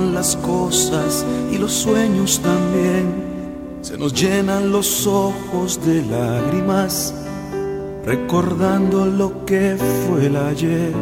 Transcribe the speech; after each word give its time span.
las 0.00 0.36
cosas 0.36 1.24
y 1.52 1.58
los 1.58 1.72
sueños 1.72 2.40
también. 2.42 3.12
Se 3.82 3.98
nos 3.98 4.14
llenan 4.14 4.72
los 4.72 5.06
ojos 5.06 5.84
de 5.84 6.02
lágrimas, 6.06 7.14
recordando 8.06 9.06
lo 9.06 9.44
que 9.44 9.76
fue 9.76 10.26
el 10.26 10.36
ayer. 10.36 10.92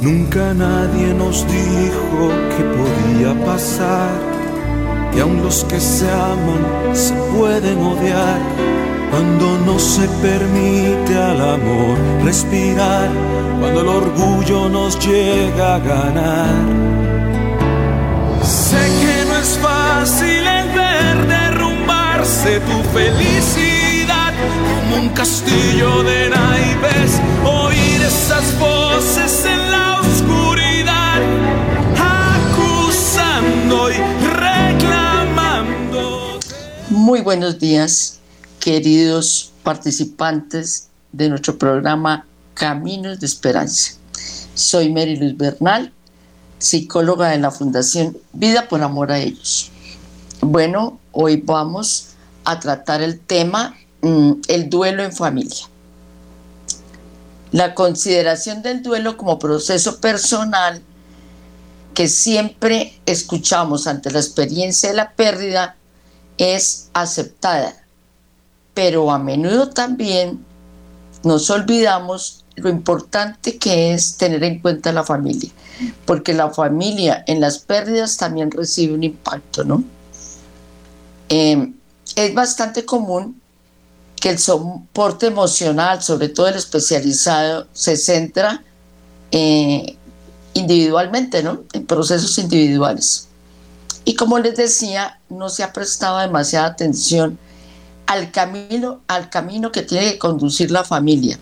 Nunca 0.00 0.54
nadie 0.54 1.12
nos 1.14 1.44
dijo 1.46 2.28
que 2.56 2.62
podía 2.78 3.44
pasar, 3.44 4.10
que 5.12 5.20
aun 5.20 5.42
los 5.42 5.64
que 5.64 5.80
se 5.80 6.08
aman 6.10 6.94
se 6.94 7.14
pueden 7.36 7.78
odiar 7.80 8.63
cuando 9.14 9.46
no 9.60 9.78
se 9.78 10.08
permite 10.20 11.16
al 11.16 11.40
amor 11.40 11.96
respirar, 12.24 13.08
cuando 13.60 13.82
el 13.82 13.88
orgullo 13.88 14.68
nos 14.68 14.98
llega 15.06 15.76
a 15.76 15.78
ganar. 15.78 16.64
Sé 18.42 18.82
que 19.00 19.24
no 19.28 19.36
es 19.38 19.56
fácil 19.62 20.44
el 20.44 20.68
ver 20.70 21.28
derrumbarse 21.28 22.58
tu 22.58 22.82
felicidad 22.92 24.32
como 24.66 24.96
un 25.02 25.08
castillo 25.10 26.02
de 26.02 26.30
naipes, 26.30 27.20
oír 27.44 28.02
esas 28.02 28.58
voces 28.58 29.46
en 29.46 29.70
la 29.70 30.00
oscuridad, 30.00 31.20
acusando 32.50 33.92
y 33.92 33.96
reclamando. 34.42 36.02
Muy 36.90 37.20
buenos 37.20 37.60
días 37.60 38.18
queridos 38.64 39.52
participantes 39.62 40.88
de 41.12 41.28
nuestro 41.28 41.58
programa 41.58 42.24
Caminos 42.54 43.20
de 43.20 43.26
Esperanza. 43.26 43.96
Soy 44.54 44.90
Mary 44.90 45.16
Luz 45.16 45.36
Bernal, 45.36 45.92
psicóloga 46.58 47.28
de 47.28 47.40
la 47.40 47.50
Fundación 47.50 48.16
Vida 48.32 48.66
por 48.66 48.82
Amor 48.82 49.12
a 49.12 49.18
Ellos. 49.18 49.70
Bueno, 50.40 50.98
hoy 51.12 51.42
vamos 51.44 52.14
a 52.46 52.58
tratar 52.58 53.02
el 53.02 53.20
tema 53.20 53.76
mm, 54.00 54.32
el 54.48 54.70
duelo 54.70 55.04
en 55.04 55.12
familia. 55.12 55.68
La 57.52 57.74
consideración 57.74 58.62
del 58.62 58.82
duelo 58.82 59.18
como 59.18 59.38
proceso 59.38 60.00
personal 60.00 60.80
que 61.92 62.08
siempre 62.08 62.98
escuchamos 63.04 63.86
ante 63.86 64.10
la 64.10 64.20
experiencia 64.20 64.88
de 64.88 64.96
la 64.96 65.10
pérdida 65.10 65.76
es 66.38 66.88
aceptada 66.94 67.83
pero 68.74 69.10
a 69.10 69.18
menudo 69.18 69.70
también 69.70 70.44
nos 71.22 71.48
olvidamos 71.50 72.44
lo 72.56 72.68
importante 72.68 73.58
que 73.58 73.94
es 73.94 74.16
tener 74.16 74.44
en 74.44 74.60
cuenta 74.60 74.92
la 74.92 75.04
familia, 75.04 75.50
porque 76.04 76.34
la 76.34 76.50
familia 76.50 77.24
en 77.26 77.40
las 77.40 77.58
pérdidas 77.58 78.16
también 78.16 78.50
recibe 78.50 78.94
un 78.94 79.04
impacto, 79.04 79.64
¿no? 79.64 79.82
Em, 81.28 81.74
es 82.14 82.34
bastante 82.34 82.84
común 82.84 83.40
que 84.20 84.30
el 84.30 84.38
soporte 84.38 85.26
emocional, 85.26 86.02
sobre 86.02 86.28
todo 86.28 86.48
el 86.48 86.54
especializado, 86.54 87.66
se 87.72 87.96
centra 87.96 88.62
eh, 89.30 89.96
individualmente, 90.54 91.42
¿no? 91.42 91.62
En 91.72 91.86
procesos 91.86 92.38
individuales. 92.38 93.28
Y 94.04 94.14
como 94.14 94.38
les 94.38 94.56
decía, 94.56 95.18
no 95.28 95.48
se 95.48 95.62
ha 95.62 95.72
prestado 95.72 96.18
demasiada 96.18 96.66
atención 96.66 97.38
al 98.06 98.30
camino, 98.30 99.00
al 99.06 99.30
camino 99.30 99.72
que 99.72 99.82
tiene 99.82 100.12
que 100.12 100.18
conducir 100.18 100.70
la 100.70 100.84
familia, 100.84 101.38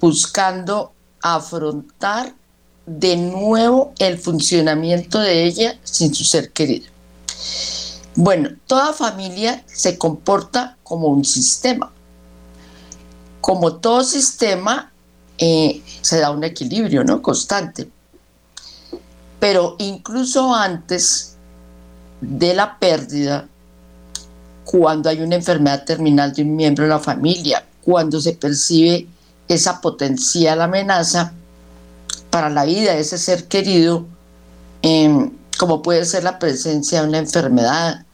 buscando 0.00 0.92
afrontar 1.20 2.34
de 2.86 3.16
nuevo 3.16 3.92
el 3.98 4.18
funcionamiento 4.18 5.20
de 5.20 5.44
ella 5.44 5.78
sin 5.84 6.14
su 6.14 6.24
ser 6.24 6.52
querido. 6.52 6.86
Bueno, 8.14 8.50
toda 8.66 8.92
familia 8.92 9.62
se 9.66 9.96
comporta 9.96 10.76
como 10.82 11.08
un 11.08 11.24
sistema. 11.24 11.90
Como 13.40 13.76
todo 13.76 14.04
sistema, 14.04 14.92
eh, 15.38 15.82
se 16.02 16.20
da 16.20 16.30
un 16.30 16.44
equilibrio 16.44 17.04
¿no? 17.04 17.22
constante. 17.22 17.88
Pero 19.40 19.76
incluso 19.78 20.54
antes 20.54 21.36
de 22.20 22.54
la 22.54 22.78
pérdida, 22.78 23.48
cuando 24.64 25.08
hay 25.08 25.20
una 25.20 25.36
enfermedad 25.36 25.84
terminal 25.84 26.32
de 26.32 26.42
un 26.42 26.56
miembro 26.56 26.84
de 26.84 26.90
la 26.90 26.98
familia, 26.98 27.64
cuando 27.82 28.20
se 28.20 28.32
percibe 28.32 29.06
esa 29.48 29.80
potencial 29.80 30.60
amenaza 30.62 31.32
para 32.30 32.48
la 32.48 32.64
vida 32.64 32.94
de 32.94 33.00
ese 33.00 33.18
ser 33.18 33.48
querido, 33.48 34.06
em, 34.82 35.30
como 35.58 35.82
puede 35.82 36.04
ser 36.04 36.24
la 36.24 36.38
presencia 36.38 37.02
de 37.02 37.08
una 37.08 37.18
enfermedad, 37.18 38.04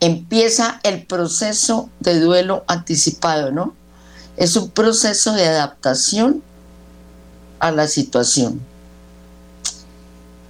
empieza 0.00 0.80
el 0.82 1.06
proceso 1.06 1.88
de 2.00 2.20
duelo 2.20 2.64
anticipado, 2.66 3.50
¿no? 3.52 3.74
Es 4.36 4.56
un 4.56 4.70
proceso 4.70 5.32
de 5.32 5.46
adaptación 5.46 6.42
a 7.58 7.70
la 7.70 7.86
situación. 7.86 8.60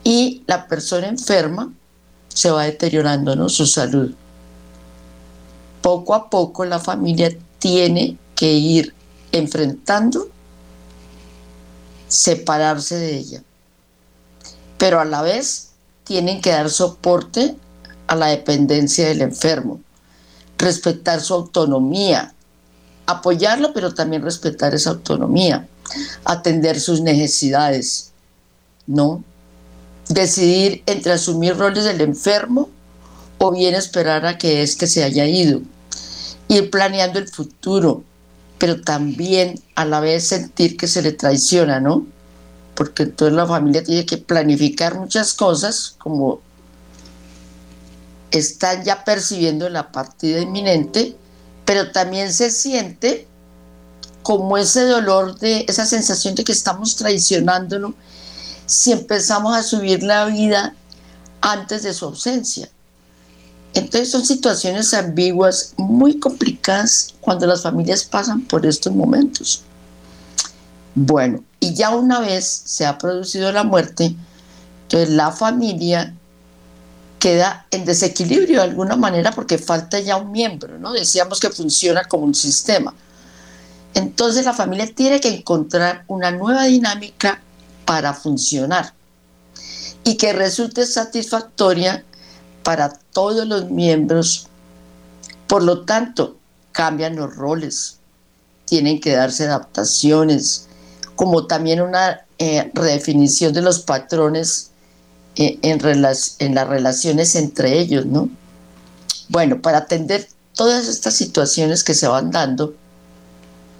Y 0.05 0.43
la 0.47 0.67
persona 0.67 1.09
enferma 1.09 1.73
se 2.29 2.51
va 2.51 2.65
deteriorando, 2.65 3.37
¿no? 3.37 3.49
Su 3.49 3.67
salud 3.67 4.15
poco 5.81 6.15
a 6.15 6.31
poco 6.31 6.65
la 6.65 6.79
familia 6.79 7.37
tiene 7.59 8.17
que 8.35 8.53
ir 8.53 8.95
enfrentando, 9.33 10.29
separarse 12.09 12.97
de 12.97 13.17
ella. 13.17 13.43
Pero 14.79 15.01
a 15.01 15.05
la 15.05 15.23
vez 15.23 15.71
tienen 16.05 16.41
que 16.41 16.51
dar 16.51 16.71
soporte 16.71 17.55
a 18.07 18.17
la 18.17 18.27
dependencia 18.27 19.07
del 19.07 19.23
enfermo, 19.23 19.81
respetar 20.59 21.21
su 21.21 21.35
autonomía, 21.35 22.35
apoyarlo, 23.07 23.73
pero 23.73 23.95
también 23.95 24.23
respetar 24.23 24.75
esa 24.75 24.91
autonomía, 24.91 25.69
atender 26.25 26.81
sus 26.81 27.01
necesidades, 27.01 28.11
¿no? 28.87 29.23
Decidir 30.09 30.83
entre 30.87 31.13
asumir 31.13 31.57
roles 31.57 31.85
del 31.85 32.01
enfermo 32.01 32.69
o 33.43 33.51
bien 33.51 33.75
esperar 33.75 34.27
a 34.27 34.37
que 34.37 34.69
que 34.79 34.87
se 34.87 35.03
haya 35.03 35.27
ido. 35.27 35.63
Ir 36.49 36.71
planeando 36.71 37.19
el 37.19 37.27
futuro, 37.27 38.05
pero 38.59 38.83
también 38.83 39.61
a 39.75 39.87
la 39.87 40.01
vez 40.01 40.29
sentir 40.29 40.77
que 40.77 40.87
se 40.87 41.01
le 41.01 41.13
traiciona, 41.13 41.81
¿no? 41.81 42.07
Porque 42.75 43.05
entonces 43.05 43.35
la 43.35 43.47
familia 43.47 43.83
tiene 43.83 44.05
que 44.05 44.19
planificar 44.19 44.99
muchas 44.99 45.33
cosas, 45.33 45.95
como 45.99 46.41
están 48.31 48.85
ya 48.85 49.05
percibiendo 49.05 49.71
la 49.71 49.91
partida 49.91 50.41
inminente, 50.41 51.17
pero 51.65 51.93
también 51.93 52.35
se 52.35 52.51
siente 52.51 53.27
como 54.23 54.59
ese 54.59 54.83
dolor 54.83 55.39
de 55.39 55.65
esa 55.67 55.87
sensación 55.87 56.35
de 56.35 56.45
que 56.45 56.53
estamos 56.53 56.95
traicionándolo 56.97 57.95
si 58.67 58.93
empezamos 58.93 59.57
a 59.57 59.63
subir 59.63 60.03
la 60.03 60.27
vida 60.27 60.75
antes 61.41 61.85
de 61.85 61.95
su 61.95 62.05
ausencia. 62.05 62.69
Entonces 63.75 64.11
son 64.11 64.25
situaciones 64.25 64.93
ambiguas, 64.95 65.75
muy 65.77 66.19
complicadas 66.19 67.15
cuando 67.21 67.47
las 67.47 67.63
familias 67.63 68.05
pasan 68.05 68.43
por 68.43 68.67
estos 68.67 68.93
momentos. 68.95 69.63
Bueno, 70.95 71.45
y 71.61 71.75
ya 71.75 71.91
una 71.91 72.21
vez 72.21 72.63
se 72.65 72.85
ha 72.85 72.99
producido 72.99 73.53
la 73.53 73.63
muerte, 73.63 74.17
entonces 74.83 75.11
la 75.11 75.31
familia 75.31 76.15
queda 77.21 77.67
en 77.71 77.85
desequilibrio 77.85 78.57
de 78.57 78.65
alguna 78.65 78.97
manera 78.97 79.31
porque 79.31 79.59
falta 79.59 80.01
ya 80.01 80.17
un 80.17 80.33
miembro, 80.33 80.79
¿no? 80.79 80.93
Decíamos 80.93 81.39
que 81.39 81.51
funciona 81.51 82.05
como 82.05 82.25
un 82.25 82.35
sistema. 82.35 82.93
Entonces 83.95 84.45
la 84.45 84.55
familia 84.55 84.93
tiene 84.93 85.21
que 85.21 85.29
encontrar 85.29 86.05
una 86.09 86.31
nueva 86.31 86.65
dinámica 86.65 87.41
para 87.85 88.15
funcionar 88.15 88.95
y 90.03 90.17
que 90.17 90.33
resulte 90.33 90.87
satisfactoria 90.87 92.05
para 92.63 92.93
todos 93.13 93.47
los 93.47 93.71
miembros. 93.71 94.49
Por 95.47 95.63
lo 95.63 95.85
tanto, 95.85 96.37
cambian 96.73 97.17
los 97.17 97.35
roles, 97.35 97.99
tienen 98.65 99.01
que 99.01 99.13
darse 99.13 99.47
adaptaciones, 99.47 100.69
como 101.17 101.47
también 101.47 101.81
una 101.81 102.25
eh, 102.39 102.71
redefinición 102.73 103.53
de 103.53 103.63
los 103.63 103.81
patrones 103.81 104.71
eh, 105.37 105.59
en, 105.63 106.03
las 106.03 106.69
relaciones 106.69 107.35
entre 107.35 107.79
ellos, 107.79 108.07
¿no? 108.07 108.29
Bueno, 109.29 109.61
para 109.61 109.79
atender 109.79 110.29
todas 110.55 110.89
estas 110.89 111.15
situaciones 111.15 111.85
que 111.85 111.95
se 111.95 112.09
van 112.09 112.31
dando, 112.31 112.75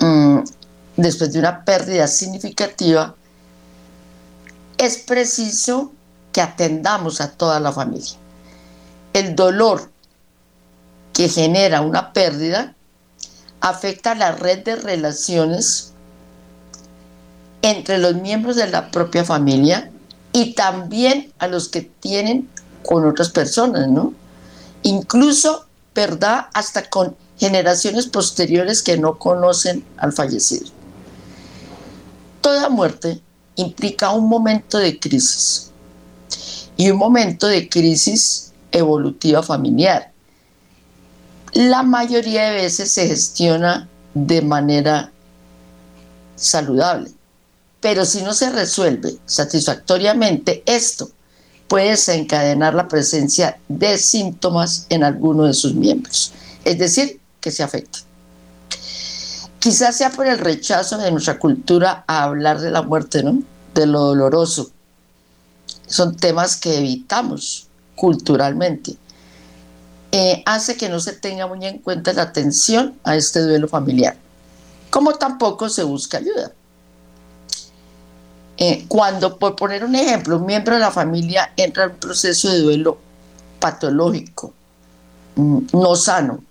mm, 0.01 0.41
después 0.97 1.33
de 1.33 1.39
una 1.39 1.65
pérdida 1.65 2.07
significativa, 2.07 3.15
es 4.79 4.99
preciso 4.99 5.93
que 6.33 6.41
atendamos 6.41 7.21
a 7.21 7.33
toda 7.33 7.59
la 7.61 7.73
familia 7.73 8.20
el 9.13 9.35
dolor 9.35 9.91
que 11.13 11.29
genera 11.29 11.81
una 11.81 12.13
pérdida 12.13 12.75
afecta 13.61 14.15
la 14.15 14.33
red 14.33 14.65
de 14.65 14.77
relaciones 14.77 15.93
entre 17.63 17.99
los 17.99 18.15
miembros 18.15 18.57
de 18.57 18.69
la 18.69 18.91
propia 18.91 19.25
familia 19.25 19.91
y 20.33 20.55
también 20.55 21.33
a 21.39 21.49
los 21.49 21.69
que 21.69 21.83
tienen 21.83 22.49
con 22.85 23.07
otras 23.07 23.29
personas, 23.31 23.89
¿no? 23.89 24.15
Incluso, 24.83 25.67
¿verdad? 25.95 26.47
Hasta 26.55 26.89
con 26.89 27.17
generaciones 27.39 28.07
posteriores 28.07 28.83
que 28.83 28.97
no 28.97 29.19
conocen 29.19 29.85
al 29.97 30.13
fallecido. 30.13 30.67
Toda 32.41 32.69
muerte 32.69 33.21
implica 33.57 34.13
un 34.13 34.29
momento 34.29 34.79
de 34.79 34.99
crisis 34.99 35.71
y 36.77 36.91
un 36.91 36.99
momento 36.99 37.47
de 37.47 37.69
crisis 37.69 38.50
evolutiva 38.73 39.43
familiar. 39.43 40.13
La 41.53 41.83
mayoría 41.83 42.51
de 42.51 42.63
veces 42.63 42.91
se 42.91 43.09
gestiona 43.09 43.89
de 44.15 44.43
manera 44.43 45.11
saludable, 46.37 47.11
pero 47.81 48.05
si 48.05 48.23
no 48.23 48.33
se 48.33 48.51
resuelve 48.51 49.17
satisfactoriamente 49.27 50.63
esto, 50.67 51.11
puede 51.69 51.91
desencadenar 51.91 52.75
la 52.75 52.89
presencia 52.89 53.59
de 53.69 53.97
síntomas 53.99 54.87
en 54.89 55.05
alguno 55.05 55.45
de 55.45 55.55
sus 55.55 55.75
miembros, 55.75 56.33
es 56.65 56.79
decir, 56.79 57.21
que 57.41 57.51
se 57.51 57.63
afecta. 57.63 58.01
Quizás 59.61 59.97
sea 59.97 60.11
por 60.11 60.27
el 60.27 60.39
rechazo 60.39 60.99
de 60.99 61.11
nuestra 61.11 61.39
cultura 61.39 62.05
a 62.07 62.25
hablar 62.25 62.61
de 62.61 62.71
la 62.71 62.83
muerte, 62.83 63.23
¿no? 63.23 63.43
De 63.75 63.87
lo 63.87 64.01
doloroso. 64.01 64.71
Son 65.87 66.17
temas 66.17 66.57
que 66.57 66.79
evitamos 66.79 67.69
culturalmente. 68.01 68.97
Eh, 70.11 70.43
hace 70.47 70.75
que 70.79 70.89
no 70.89 71.01
se 71.01 71.13
tenga 71.13 71.47
muy 71.47 71.67
en 71.67 71.79
cuenta 71.79 72.15
la 72.15 72.23
atención 72.23 72.99
a 73.05 73.15
este 73.15 73.41
duelo 73.41 73.69
familiar, 73.69 74.17
como 74.89 75.13
tampoco 75.17 75.69
se 75.69 75.83
busca 75.83 76.17
ayuda. 76.17 76.51
Eh, 78.57 78.87
cuando, 78.89 79.39
por 79.39 79.55
poner 79.55 79.85
un 79.85 79.95
ejemplo, 79.95 80.39
un 80.39 80.47
miembro 80.47 80.75
de 80.75 80.81
la 80.81 80.91
familia 80.91 81.53
entra 81.59 81.85
en 81.85 81.91
un 81.91 81.97
proceso 81.97 82.51
de 82.51 82.61
duelo 82.61 82.99
patológico, 83.59 84.55
mm, 85.37 85.59
no 85.75 85.95
sano, 85.95 86.43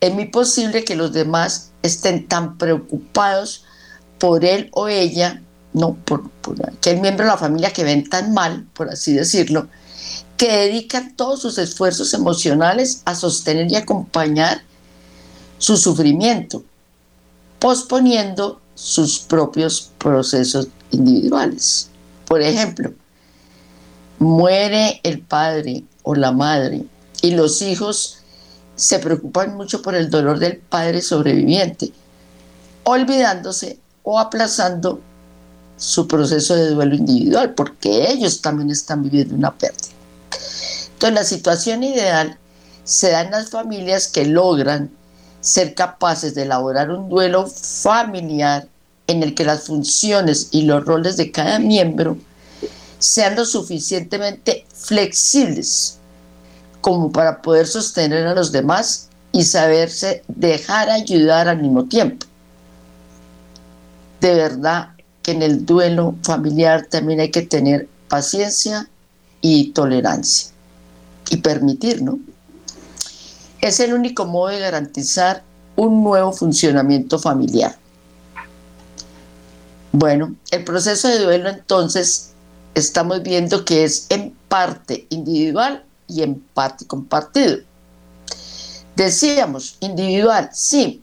es 0.00 0.12
muy 0.12 0.26
posible 0.26 0.84
que 0.84 0.96
los 0.96 1.12
demás 1.12 1.70
estén 1.84 2.26
tan 2.26 2.58
preocupados 2.58 3.64
por 4.18 4.44
él 4.44 4.68
o 4.72 4.88
ella, 4.88 5.40
no 5.72 5.94
por, 5.94 6.28
que 6.80 6.90
el 6.90 7.00
miembro 7.00 7.26
de 7.26 7.30
la 7.30 7.38
familia 7.38 7.72
que 7.72 7.84
ven 7.84 8.08
tan 8.10 8.34
mal, 8.34 8.66
por 8.74 8.90
así 8.90 9.12
decirlo, 9.12 9.68
que 10.40 10.50
dedican 10.50 11.14
todos 11.16 11.42
sus 11.42 11.58
esfuerzos 11.58 12.14
emocionales 12.14 13.02
a 13.04 13.14
sostener 13.14 13.70
y 13.70 13.76
acompañar 13.76 14.62
su 15.58 15.76
sufrimiento, 15.76 16.64
posponiendo 17.58 18.58
sus 18.74 19.18
propios 19.18 19.90
procesos 19.98 20.68
individuales. 20.92 21.90
Por 22.26 22.40
ejemplo, 22.40 22.94
muere 24.18 25.02
el 25.02 25.20
padre 25.20 25.84
o 26.04 26.14
la 26.14 26.32
madre 26.32 26.86
y 27.20 27.32
los 27.32 27.60
hijos 27.60 28.20
se 28.76 28.98
preocupan 28.98 29.58
mucho 29.58 29.82
por 29.82 29.94
el 29.94 30.08
dolor 30.08 30.38
del 30.38 30.56
padre 30.56 31.02
sobreviviente, 31.02 31.92
olvidándose 32.84 33.78
o 34.04 34.18
aplazando 34.18 35.02
su 35.76 36.08
proceso 36.08 36.54
de 36.54 36.70
duelo 36.70 36.94
individual, 36.94 37.52
porque 37.52 38.10
ellos 38.10 38.40
también 38.40 38.70
están 38.70 39.02
viviendo 39.02 39.34
una 39.34 39.54
pérdida. 39.54 39.99
Entonces, 41.00 41.14
la 41.14 41.24
situación 41.24 41.82
ideal 41.82 42.36
se 42.84 43.10
da 43.10 43.22
en 43.22 43.30
las 43.30 43.48
familias 43.48 44.06
que 44.06 44.26
logran 44.26 44.90
ser 45.40 45.74
capaces 45.74 46.34
de 46.34 46.42
elaborar 46.42 46.90
un 46.90 47.08
duelo 47.08 47.46
familiar 47.46 48.68
en 49.06 49.22
el 49.22 49.34
que 49.34 49.46
las 49.46 49.62
funciones 49.62 50.48
y 50.50 50.60
los 50.62 50.84
roles 50.84 51.16
de 51.16 51.32
cada 51.32 51.58
miembro 51.58 52.18
sean 52.98 53.34
lo 53.34 53.46
suficientemente 53.46 54.66
flexibles 54.74 55.96
como 56.82 57.10
para 57.10 57.40
poder 57.40 57.66
sostener 57.66 58.26
a 58.26 58.34
los 58.34 58.52
demás 58.52 59.08
y 59.32 59.44
saberse 59.44 60.22
dejar 60.28 60.90
ayudar 60.90 61.48
al 61.48 61.62
mismo 61.62 61.86
tiempo. 61.86 62.26
De 64.20 64.34
verdad 64.34 64.90
que 65.22 65.30
en 65.30 65.40
el 65.40 65.64
duelo 65.64 66.14
familiar 66.22 66.84
también 66.90 67.20
hay 67.20 67.30
que 67.30 67.40
tener 67.40 67.88
paciencia 68.06 68.86
y 69.40 69.70
tolerancia 69.70 70.50
y 71.30 71.38
permitir, 71.38 72.02
¿no? 72.02 72.18
Es 73.60 73.80
el 73.80 73.94
único 73.94 74.26
modo 74.26 74.48
de 74.48 74.60
garantizar 74.60 75.42
un 75.76 76.04
nuevo 76.04 76.32
funcionamiento 76.32 77.18
familiar. 77.18 77.76
Bueno, 79.92 80.34
el 80.50 80.64
proceso 80.64 81.08
de 81.08 81.18
duelo 81.18 81.48
entonces 81.48 82.30
estamos 82.74 83.22
viendo 83.22 83.64
que 83.64 83.84
es 83.84 84.06
en 84.10 84.34
parte 84.48 85.06
individual 85.10 85.84
y 86.06 86.22
empate 86.22 86.86
compartido. 86.86 87.58
Decíamos, 88.96 89.76
individual, 89.80 90.50
sí, 90.52 91.02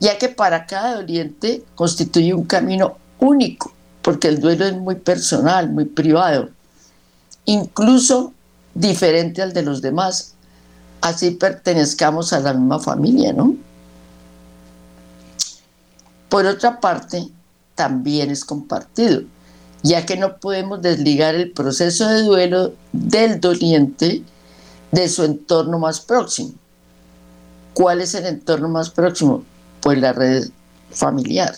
ya 0.00 0.18
que 0.18 0.28
para 0.28 0.66
cada 0.66 0.96
doliente 0.96 1.64
constituye 1.74 2.32
un 2.32 2.44
camino 2.44 2.98
único, 3.18 3.72
porque 4.02 4.28
el 4.28 4.40
duelo 4.40 4.66
es 4.66 4.74
muy 4.74 4.94
personal, 4.94 5.70
muy 5.70 5.84
privado, 5.84 6.50
incluso 7.44 8.32
diferente 8.76 9.42
al 9.42 9.52
de 9.52 9.62
los 9.62 9.80
demás, 9.80 10.34
así 11.00 11.32
pertenezcamos 11.32 12.32
a 12.32 12.40
la 12.40 12.52
misma 12.52 12.78
familia, 12.78 13.32
¿no? 13.32 13.56
Por 16.28 16.46
otra 16.46 16.80
parte, 16.80 17.28
también 17.74 18.30
es 18.30 18.44
compartido, 18.44 19.22
ya 19.82 20.04
que 20.04 20.16
no 20.16 20.36
podemos 20.38 20.82
desligar 20.82 21.34
el 21.34 21.52
proceso 21.52 22.08
de 22.08 22.22
duelo 22.22 22.74
del 22.92 23.40
doliente 23.40 24.22
de 24.92 25.08
su 25.08 25.24
entorno 25.24 25.78
más 25.78 26.00
próximo. 26.00 26.52
¿Cuál 27.72 28.00
es 28.00 28.14
el 28.14 28.26
entorno 28.26 28.68
más 28.68 28.90
próximo? 28.90 29.44
Pues 29.80 29.98
la 29.98 30.12
red 30.12 30.48
familiar. 30.90 31.54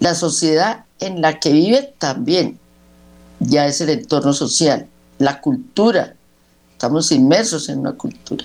La 0.00 0.14
sociedad 0.14 0.84
en 1.00 1.20
la 1.20 1.40
que 1.40 1.52
vive 1.52 1.94
también 1.98 2.58
ya 3.40 3.66
es 3.66 3.80
el 3.80 3.90
entorno 3.90 4.32
social, 4.32 4.86
la 5.18 5.40
cultura. 5.40 6.14
Estamos 6.72 7.12
inmersos 7.12 7.68
en 7.68 7.80
una 7.80 7.92
cultura. 7.92 8.44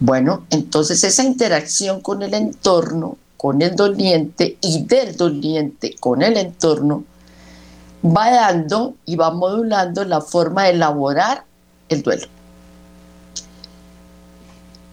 Bueno, 0.00 0.46
entonces 0.50 1.02
esa 1.02 1.24
interacción 1.24 2.00
con 2.00 2.22
el 2.22 2.34
entorno, 2.34 3.16
con 3.36 3.62
el 3.62 3.74
doliente 3.74 4.56
y 4.60 4.84
del 4.84 5.16
doliente 5.16 5.96
con 5.98 6.22
el 6.22 6.36
entorno, 6.36 7.04
va 8.04 8.30
dando 8.30 8.94
y 9.04 9.16
va 9.16 9.30
modulando 9.32 10.04
la 10.04 10.20
forma 10.20 10.64
de 10.64 10.70
elaborar 10.70 11.44
el 11.88 12.02
duelo. 12.02 12.26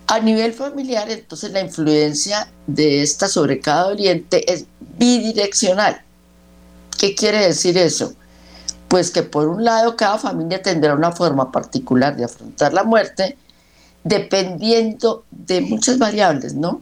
A 0.07 0.19
nivel 0.19 0.53
familiar, 0.53 1.09
entonces 1.09 1.51
la 1.51 1.61
influencia 1.61 2.47
de 2.67 3.01
esta 3.01 3.27
sobre 3.27 3.59
cada 3.59 3.87
oriente 3.87 4.51
es 4.51 4.65
bidireccional. 4.97 6.01
¿Qué 6.97 7.15
quiere 7.15 7.47
decir 7.47 7.77
eso? 7.77 8.13
Pues 8.95 9.11
que 9.11 9.23
por 9.23 9.49
un 9.49 9.65
lado 9.65 9.97
cada 9.97 10.17
familia 10.17 10.61
tendrá 10.61 10.95
una 10.95 11.11
forma 11.11 11.51
particular 11.51 12.15
de 12.15 12.23
afrontar 12.23 12.73
la 12.73 12.85
muerte 12.85 13.37
dependiendo 14.05 15.25
de 15.31 15.59
muchas 15.59 15.97
variables, 15.97 16.53
¿no? 16.53 16.79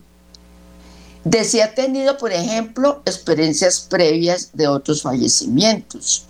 De 1.23 1.43
si 1.43 1.59
ha 1.59 1.73
tenido, 1.73 2.19
por 2.19 2.31
ejemplo, 2.31 3.01
experiencias 3.07 3.79
previas 3.79 4.51
de 4.53 4.67
otros 4.67 5.01
fallecimientos, 5.01 6.27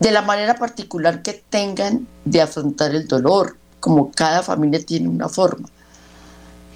de 0.00 0.10
la 0.10 0.22
manera 0.22 0.54
particular 0.54 1.20
que 1.20 1.34
tengan 1.34 2.08
de 2.24 2.40
afrontar 2.40 2.94
el 2.94 3.06
dolor, 3.06 3.58
como 3.78 4.10
cada 4.10 4.42
familia 4.42 4.82
tiene 4.82 5.06
una 5.06 5.28
forma 5.28 5.68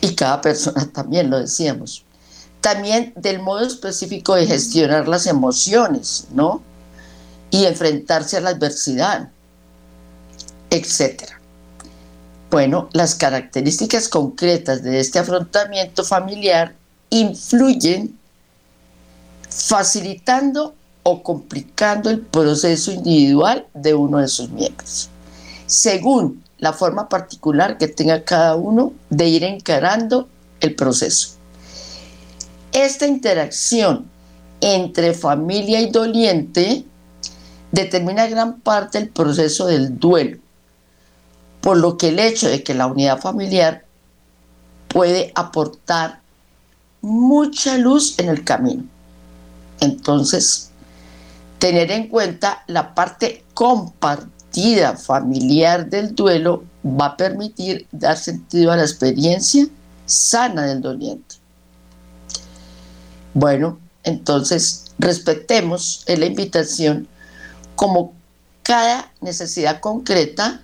y 0.02 0.14
cada 0.14 0.42
persona 0.42 0.87
también, 0.92 1.30
lo 1.30 1.40
decíamos. 1.40 2.04
También 2.60 3.14
del 3.16 3.40
modo 3.40 3.60
específico 3.60 4.34
de 4.34 4.46
gestionar 4.46 5.08
las 5.08 5.26
emociones, 5.26 6.26
¿no? 6.34 6.68
Y 7.50 7.64
enfrentarse 7.66 8.37
a 8.37 8.40
la 8.40 8.50
adversidad, 8.50 9.30
etcétera. 10.71 11.40
Bueno, 12.50 12.88
las 12.92 13.14
características 13.14 14.09
concretas 14.09 14.83
de 14.83 14.99
este 15.00 15.19
afrontamiento 15.19 16.04
familiar 16.04 16.75
influyen 17.11 18.19
facilitando 19.49 20.75
o 21.02 21.23
complicando 21.23 22.11
el 22.11 22.21
proceso 22.21 22.92
individual 22.92 23.66
de 23.75 23.95
uno 23.95 24.19
de 24.19 24.28
sus 24.28 24.50
miembros, 24.50 25.09
según 25.66 26.42
la 26.59 26.73
forma 26.73 27.09
particular 27.09 27.78
que 27.78 27.88
tenga 27.88 28.23
cada 28.23 28.57
uno 28.57 28.92
de 29.09 29.28
ir 29.28 29.45
encarando 29.45 30.28
el 30.61 30.75
proceso. 30.75 31.30
Esta 32.73 33.07
interacción 33.07 34.09
entre 34.61 35.14
familia 35.14 35.80
y 35.80 35.90
doliente 35.90 36.85
determina 37.73 38.27
gran 38.27 38.61
parte 38.61 38.99
del 38.99 39.09
proceso 39.09 39.67
del 39.67 39.99
duelo, 39.99 40.39
por 41.61 41.77
lo 41.77 41.97
que 41.97 42.09
el 42.09 42.19
hecho 42.19 42.49
de 42.49 42.62
que 42.62 42.75
la 42.75 42.87
unidad 42.87 43.21
familiar 43.21 43.85
puede 44.89 45.33
aportar 45.35 46.21
mucha 47.00 47.79
luz 47.79 48.19
en 48.19 48.29
el 48.29 48.45
camino. 48.45 48.85
Entonces, 49.81 50.71
tener 51.59 51.91
en 51.91 52.09
cuenta 52.09 52.65
la 52.67 52.95
parte 52.95 53.45
compartida 53.55 54.97
familiar 54.97 55.89
del 55.89 56.15
duelo 56.15 56.65
va 56.85 57.07
a 57.07 57.17
permitir 57.17 57.87
dar 57.93 58.17
sentido 58.17 58.73
a 58.73 58.77
la 58.77 58.83
experiencia 58.83 59.67
sana 60.07 60.67
del 60.67 60.81
doliente. 60.81 61.37
Bueno, 63.33 63.79
entonces 64.03 64.87
respetemos 64.99 66.05
la 66.07 66.27
invitación 66.27 67.07
como 67.80 68.12
cada 68.62 69.10
necesidad 69.22 69.80
concreta 69.80 70.60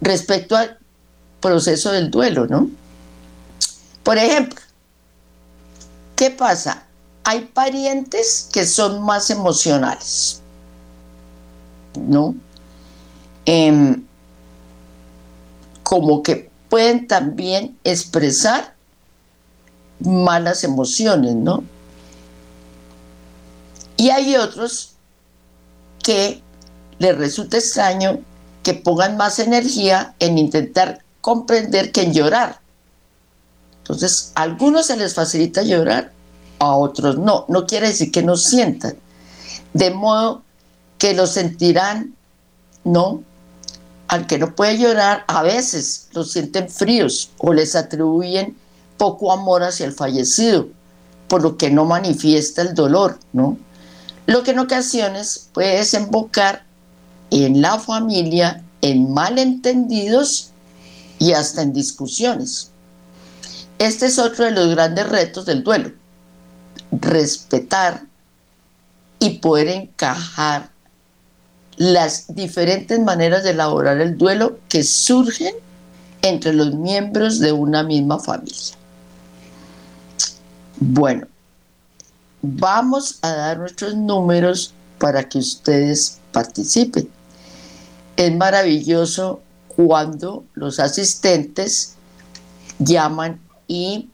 respecto 0.00 0.56
al 0.56 0.78
proceso 1.40 1.92
del 1.92 2.10
duelo, 2.10 2.46
¿no? 2.46 2.70
Por 4.02 4.16
ejemplo, 4.16 4.58
¿qué 6.16 6.30
pasa? 6.30 6.84
Hay 7.22 7.40
parientes 7.52 8.48
que 8.50 8.64
son 8.64 9.02
más 9.02 9.28
emocionales, 9.28 10.40
¿no? 12.00 12.34
Em, 13.44 14.02
como 15.82 16.22
que 16.22 16.50
pueden 16.70 17.06
también 17.06 17.76
expresar 17.84 18.74
malas 20.00 20.64
emociones, 20.64 21.34
¿no? 21.34 21.62
Y 23.98 24.08
hay 24.08 24.34
otros 24.36 24.94
que 26.08 26.40
les 26.98 27.18
resulta 27.18 27.58
extraño 27.58 28.20
que 28.62 28.72
pongan 28.72 29.18
más 29.18 29.38
energía 29.38 30.14
en 30.20 30.38
intentar 30.38 31.04
comprender 31.20 31.92
que 31.92 32.00
en 32.00 32.14
llorar. 32.14 32.60
Entonces, 33.82 34.32
a 34.34 34.44
algunos 34.44 34.86
se 34.86 34.96
les 34.96 35.12
facilita 35.12 35.60
llorar, 35.60 36.10
a 36.60 36.74
otros 36.74 37.18
no. 37.18 37.44
No 37.48 37.66
quiere 37.66 37.88
decir 37.88 38.10
que 38.10 38.22
no 38.22 38.38
sientan. 38.38 38.96
De 39.74 39.90
modo 39.90 40.40
que 40.96 41.12
lo 41.12 41.26
sentirán, 41.26 42.14
¿no? 42.84 43.22
Al 44.08 44.26
que 44.26 44.38
no 44.38 44.54
puede 44.54 44.78
llorar, 44.78 45.24
a 45.28 45.42
veces 45.42 46.08
lo 46.14 46.24
sienten 46.24 46.70
fríos 46.70 47.32
o 47.36 47.52
les 47.52 47.76
atribuyen 47.76 48.56
poco 48.96 49.30
amor 49.30 49.62
hacia 49.62 49.84
el 49.84 49.92
fallecido, 49.92 50.68
por 51.28 51.42
lo 51.42 51.58
que 51.58 51.68
no 51.68 51.84
manifiesta 51.84 52.62
el 52.62 52.72
dolor, 52.72 53.18
¿no? 53.34 53.58
Lo 54.28 54.42
que 54.42 54.50
en 54.50 54.58
ocasiones 54.58 55.48
puede 55.54 55.78
desembocar 55.78 56.62
en 57.30 57.62
la 57.62 57.78
familia 57.78 58.62
en 58.82 59.10
malentendidos 59.14 60.50
y 61.18 61.32
hasta 61.32 61.62
en 61.62 61.72
discusiones. 61.72 62.70
Este 63.78 64.04
es 64.04 64.18
otro 64.18 64.44
de 64.44 64.50
los 64.50 64.68
grandes 64.68 65.08
retos 65.08 65.46
del 65.46 65.64
duelo, 65.64 65.92
respetar 66.92 68.02
y 69.18 69.38
poder 69.38 69.68
encajar 69.68 70.72
las 71.78 72.26
diferentes 72.34 73.00
maneras 73.00 73.44
de 73.44 73.52
elaborar 73.52 73.98
el 73.98 74.18
duelo 74.18 74.58
que 74.68 74.82
surgen 74.82 75.54
entre 76.20 76.52
los 76.52 76.74
miembros 76.74 77.38
de 77.38 77.52
una 77.52 77.82
misma 77.82 78.18
familia. 78.18 78.76
Bueno, 80.80 81.26
vamos 82.42 83.18
a 83.22 83.32
dar 83.32 83.58
nuestros 83.58 83.94
números 83.94 84.72
para 84.98 85.28
que 85.28 85.38
ustedes 85.38 86.18
participen 86.32 87.08
es 88.18 88.34
maravilloso 88.34 89.40
cuando 89.68 90.44
los 90.54 90.80
asistentes 90.80 91.94
llaman 92.80 93.40
y 93.68 94.08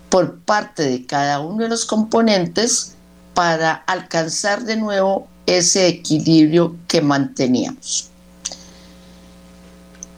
por 0.10 0.40
parte 0.40 0.84
de 0.84 1.06
cada 1.06 1.40
uno 1.40 1.64
de 1.64 1.70
los 1.70 1.86
componentes 1.86 2.96
para 3.34 3.74
alcanzar 3.74 4.64
de 4.64 4.78
nuevo 4.78 5.28
ese 5.46 5.88
equilibrio 5.88 6.76
que 6.88 7.02
manteníamos. 7.02 8.10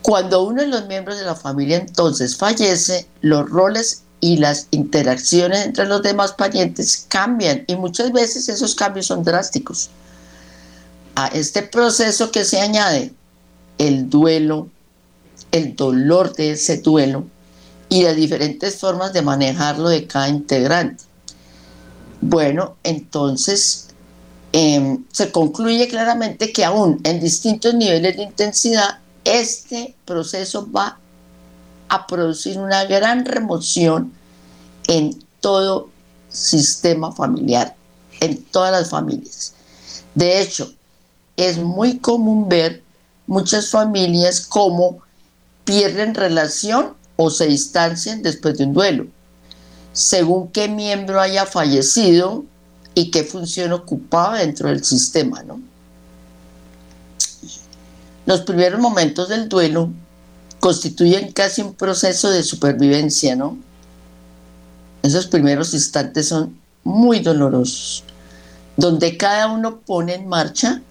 Cuando 0.01 0.43
uno 0.43 0.61
de 0.61 0.67
los 0.67 0.87
miembros 0.87 1.19
de 1.19 1.25
la 1.25 1.35
familia 1.35 1.77
entonces 1.77 2.37
fallece, 2.37 3.07
los 3.21 3.49
roles 3.49 4.03
y 4.21 4.37
las 4.37 4.67
interacciones 4.71 5.65
entre 5.65 5.85
los 5.85 6.01
demás 6.01 6.33
parientes 6.33 7.05
cambian 7.07 7.63
y 7.67 7.75
muchas 7.75 8.11
veces 8.11 8.49
esos 8.49 8.75
cambios 8.75 9.07
son 9.07 9.23
drásticos. 9.23 9.89
A 11.15 11.27
este 11.27 11.61
proceso 11.63 12.31
que 12.31 12.45
se 12.45 12.59
añade 12.59 13.13
el 13.77 14.09
duelo, 14.09 14.69
el 15.51 15.75
dolor 15.75 16.33
de 16.33 16.51
ese 16.51 16.77
duelo 16.77 17.25
y 17.89 18.03
las 18.03 18.15
diferentes 18.15 18.77
formas 18.77 19.13
de 19.13 19.21
manejarlo 19.21 19.89
de 19.89 20.05
cada 20.07 20.29
integrante. 20.29 21.03
Bueno, 22.21 22.75
entonces 22.83 23.89
Em, 24.51 25.05
se 25.11 25.31
concluye 25.31 25.87
claramente 25.87 26.51
que 26.51 26.65
aún 26.65 26.99
en 27.03 27.19
distintos 27.19 27.75
niveles 27.75 28.17
de 28.17 28.23
intensidad, 28.23 28.99
este 29.23 29.95
proceso 30.05 30.67
va 30.71 30.97
a 31.87 32.07
producir 32.07 32.57
una 32.57 32.85
gran 32.85 33.25
remoción 33.25 34.11
en 34.87 35.23
todo 35.39 35.89
sistema 36.29 37.11
familiar, 37.11 37.75
en 38.21 38.43
todas 38.43 38.71
las 38.71 38.89
familias. 38.89 39.53
De 40.15 40.41
hecho, 40.41 40.73
es 41.37 41.59
muy 41.59 41.99
común 41.99 42.49
ver 42.49 42.81
muchas 43.27 43.69
familias 43.69 44.41
como 44.41 44.97
pierden 45.63 46.15
relación 46.15 46.95
o 47.21 47.29
se 47.29 47.47
distancian 47.47 48.21
después 48.21 48.57
de 48.57 48.63
un 48.63 48.73
duelo. 48.73 49.07
Según 49.91 50.47
qué 50.47 50.69
miembro 50.69 51.19
haya 51.19 51.45
fallecido, 51.45 52.45
y 52.95 53.11
qué 53.11 53.23
función 53.23 53.73
ocupaba 53.73 54.39
dentro 54.39 54.69
del 54.69 54.83
sistema, 54.83 55.43
¿no? 55.43 55.61
Los 58.25 58.41
primeros 58.41 58.79
momentos 58.79 59.29
del 59.29 59.49
duelo 59.49 59.89
constituyen 60.59 61.31
casi 61.31 61.61
un 61.61 61.73
proceso 61.73 62.29
de 62.29 62.43
supervivencia, 62.43 63.35
¿no? 63.35 63.57
Esos 65.03 65.27
primeros 65.27 65.73
instantes 65.73 66.27
son 66.27 66.57
muy 66.83 67.19
dolorosos, 67.19 68.03
donde 68.75 69.17
cada 69.17 69.47
uno 69.47 69.79
pone 69.79 70.15
en 70.15 70.27
marcha 70.27 70.81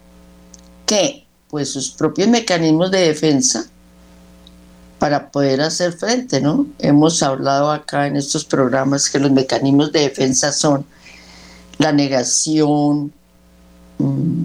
¿Qué? 0.87 1.27
Pues 1.49 1.71
sus 1.71 1.91
propios 1.91 2.29
mecanismos 2.29 2.91
de 2.91 3.01
defensa 3.01 3.67
para 4.99 5.31
poder 5.31 5.61
hacer 5.61 5.93
frente, 5.93 6.41
¿no? 6.41 6.67
Hemos 6.79 7.23
hablado 7.23 7.71
acá 7.71 8.07
en 8.07 8.17
estos 8.17 8.45
programas 8.45 9.09
que 9.09 9.19
los 9.19 9.31
mecanismos 9.31 9.93
de 9.93 10.01
defensa 10.01 10.53
son 10.53 10.85
la 11.79 11.93
negación, 11.93 13.13
mm, 13.99 14.45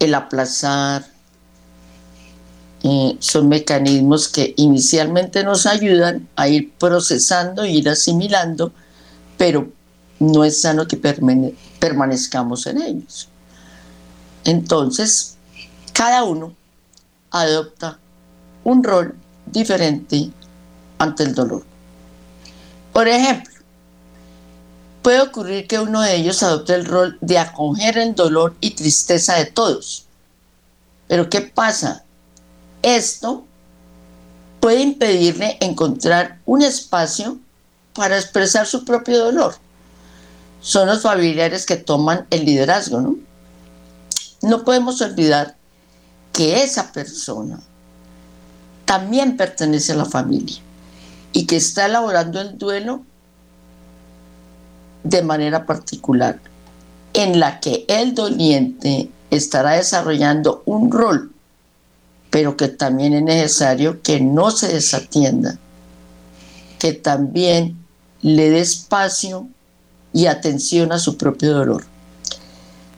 el 0.00 0.14
aplazar, 0.14 1.06
son 3.18 3.48
mecanismos 3.48 4.28
que 4.28 4.54
inicialmente 4.56 5.42
nos 5.42 5.66
ayudan 5.66 6.28
a 6.36 6.48
ir 6.48 6.72
procesando, 6.78 7.66
ir 7.66 7.88
asimilando, 7.88 8.72
pero 9.36 9.68
no 10.20 10.44
es 10.44 10.60
sano 10.62 10.86
que 10.86 10.96
permanezcamos 10.96 12.66
en 12.66 12.82
ellos. 12.82 13.28
Entonces, 14.44 15.36
cada 15.92 16.24
uno 16.24 16.54
adopta 17.30 17.98
un 18.64 18.84
rol 18.84 19.14
diferente 19.52 20.30
ante 20.98 21.22
el 21.22 21.34
dolor. 21.34 21.64
Por 22.92 23.08
ejemplo, 23.08 23.52
puede 25.02 25.20
ocurrir 25.20 25.66
que 25.66 25.78
uno 25.78 26.02
de 26.02 26.16
ellos 26.16 26.42
adopte 26.42 26.74
el 26.74 26.84
rol 26.84 27.18
de 27.20 27.38
acoger 27.38 27.98
el 27.98 28.14
dolor 28.14 28.56
y 28.60 28.70
tristeza 28.70 29.36
de 29.36 29.46
todos. 29.46 30.06
Pero 31.06 31.30
¿qué 31.30 31.40
pasa? 31.40 32.04
Esto 32.82 33.44
puede 34.60 34.80
impedirle 34.80 35.56
encontrar 35.60 36.40
un 36.44 36.62
espacio 36.62 37.38
para 37.94 38.18
expresar 38.18 38.66
su 38.66 38.84
propio 38.84 39.18
dolor. 39.18 39.54
Son 40.60 40.88
los 40.88 41.02
familiares 41.02 41.64
que 41.66 41.76
toman 41.76 42.26
el 42.30 42.44
liderazgo, 42.44 43.00
¿no? 43.00 43.16
No 44.42 44.64
podemos 44.64 45.00
olvidar 45.00 45.56
que 46.32 46.62
esa 46.62 46.92
persona 46.92 47.60
también 48.88 49.36
pertenece 49.36 49.92
a 49.92 49.96
la 49.96 50.06
familia 50.06 50.56
y 51.34 51.44
que 51.44 51.56
está 51.56 51.84
elaborando 51.84 52.40
el 52.40 52.56
duelo 52.56 53.02
de 55.04 55.22
manera 55.22 55.66
particular, 55.66 56.40
en 57.12 57.38
la 57.38 57.60
que 57.60 57.84
el 57.86 58.14
doliente 58.14 59.10
estará 59.30 59.72
desarrollando 59.72 60.62
un 60.64 60.90
rol, 60.90 61.30
pero 62.30 62.56
que 62.56 62.68
también 62.68 63.12
es 63.12 63.22
necesario 63.22 64.00
que 64.00 64.22
no 64.22 64.50
se 64.50 64.68
desatienda, 64.68 65.58
que 66.78 66.94
también 66.94 67.76
le 68.22 68.48
dé 68.48 68.60
espacio 68.60 69.48
y 70.14 70.28
atención 70.28 70.92
a 70.92 70.98
su 70.98 71.18
propio 71.18 71.52
dolor. 71.52 71.84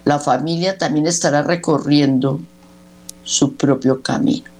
La 0.04 0.20
familia 0.20 0.78
también 0.78 1.08
estará 1.08 1.42
recorriendo 1.42 2.38
su 3.24 3.56
propio 3.56 4.02
camino. 4.02 4.59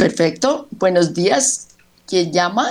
Perfecto. 0.00 0.66
Buenos 0.70 1.12
días. 1.12 1.76
¿Quién 2.06 2.32
llama? 2.32 2.70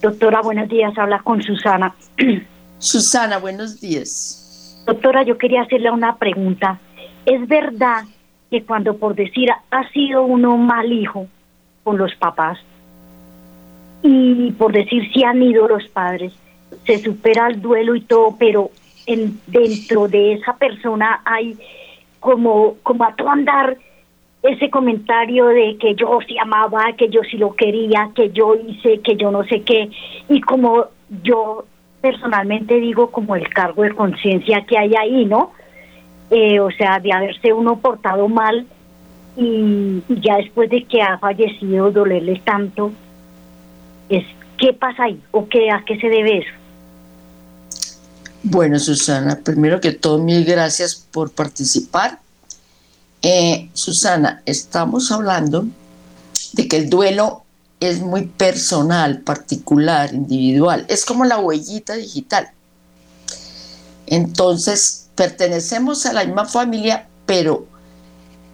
Doctora, 0.00 0.40
buenos 0.42 0.68
días. 0.68 0.96
Habla 0.96 1.18
con 1.24 1.42
Susana. 1.42 1.92
Susana, 2.78 3.38
buenos 3.38 3.80
días. 3.80 4.80
Doctora, 4.86 5.24
yo 5.24 5.36
quería 5.38 5.62
hacerle 5.62 5.90
una 5.90 6.18
pregunta. 6.18 6.78
¿Es 7.26 7.48
verdad 7.48 8.04
que 8.48 8.62
cuando 8.62 8.96
por 8.96 9.16
decir 9.16 9.48
ha 9.72 9.88
sido 9.90 10.22
uno 10.22 10.56
mal 10.56 10.92
hijo 10.92 11.26
con 11.82 11.98
los 11.98 12.14
papás 12.14 12.58
y 14.04 14.52
por 14.52 14.72
decir 14.72 15.12
si 15.12 15.24
han 15.24 15.42
ido 15.42 15.66
los 15.66 15.88
padres, 15.88 16.32
se 16.86 17.00
supera 17.02 17.48
el 17.48 17.60
duelo 17.60 17.96
y 17.96 18.02
todo, 18.02 18.36
pero 18.38 18.70
en, 19.06 19.40
dentro 19.48 20.06
de 20.06 20.34
esa 20.34 20.56
persona 20.56 21.22
hay 21.24 21.58
como, 22.20 22.76
como 22.84 23.02
a 23.02 23.16
todo 23.16 23.30
andar 23.30 23.76
ese 24.42 24.70
comentario 24.70 25.46
de 25.48 25.76
que 25.78 25.94
yo 25.94 26.18
sí 26.26 26.38
amaba, 26.38 26.92
que 26.96 27.08
yo 27.08 27.20
sí 27.30 27.36
lo 27.36 27.54
quería, 27.54 28.10
que 28.14 28.30
yo 28.30 28.54
hice, 28.54 29.00
que 29.00 29.16
yo 29.16 29.30
no 29.30 29.44
sé 29.44 29.62
qué, 29.62 29.90
y 30.28 30.40
como 30.40 30.86
yo 31.22 31.64
personalmente 32.00 32.76
digo 32.76 33.10
como 33.10 33.36
el 33.36 33.48
cargo 33.50 33.82
de 33.82 33.94
conciencia 33.94 34.64
que 34.66 34.78
hay 34.78 34.94
ahí, 34.94 35.24
¿no? 35.26 35.52
Eh, 36.30 36.60
o 36.60 36.70
sea, 36.70 37.00
de 37.00 37.12
haberse 37.12 37.52
uno 37.52 37.78
portado 37.80 38.28
mal 38.28 38.66
y, 39.36 40.02
ya 40.08 40.36
después 40.36 40.70
de 40.70 40.84
que 40.84 41.02
ha 41.02 41.18
fallecido 41.18 41.90
dolerle 41.90 42.40
tanto, 42.44 42.92
es 44.08 44.24
¿qué 44.56 44.72
pasa 44.72 45.04
ahí? 45.04 45.20
¿O 45.32 45.48
qué, 45.48 45.70
a 45.70 45.84
qué 45.84 45.98
se 46.00 46.08
debe 46.08 46.38
eso? 46.38 46.50
Bueno, 48.42 48.78
Susana, 48.78 49.38
primero 49.44 49.80
que 49.80 49.92
todo, 49.92 50.18
mil 50.18 50.46
gracias 50.46 50.94
por 50.94 51.30
participar 51.30 52.20
eh, 53.22 53.70
Susana, 53.74 54.42
estamos 54.46 55.12
hablando 55.12 55.66
de 56.52 56.68
que 56.68 56.76
el 56.78 56.90
duelo 56.90 57.44
es 57.80 58.00
muy 58.00 58.26
personal, 58.26 59.20
particular, 59.20 60.12
individual. 60.12 60.84
Es 60.88 61.04
como 61.04 61.24
la 61.24 61.38
huellita 61.38 61.94
digital. 61.94 62.50
Entonces, 64.06 65.08
pertenecemos 65.14 66.04
a 66.06 66.12
la 66.12 66.24
misma 66.24 66.46
familia, 66.46 67.08
pero 67.26 67.66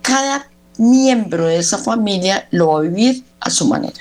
cada 0.03 0.49
miembro 0.79 1.47
de 1.47 1.59
esa 1.59 1.79
familia 1.79 2.47
lo 2.51 2.69
va 2.69 2.79
a 2.79 2.83
vivir 2.83 3.25
a 3.41 3.51
su 3.51 3.67
manera. 3.67 4.01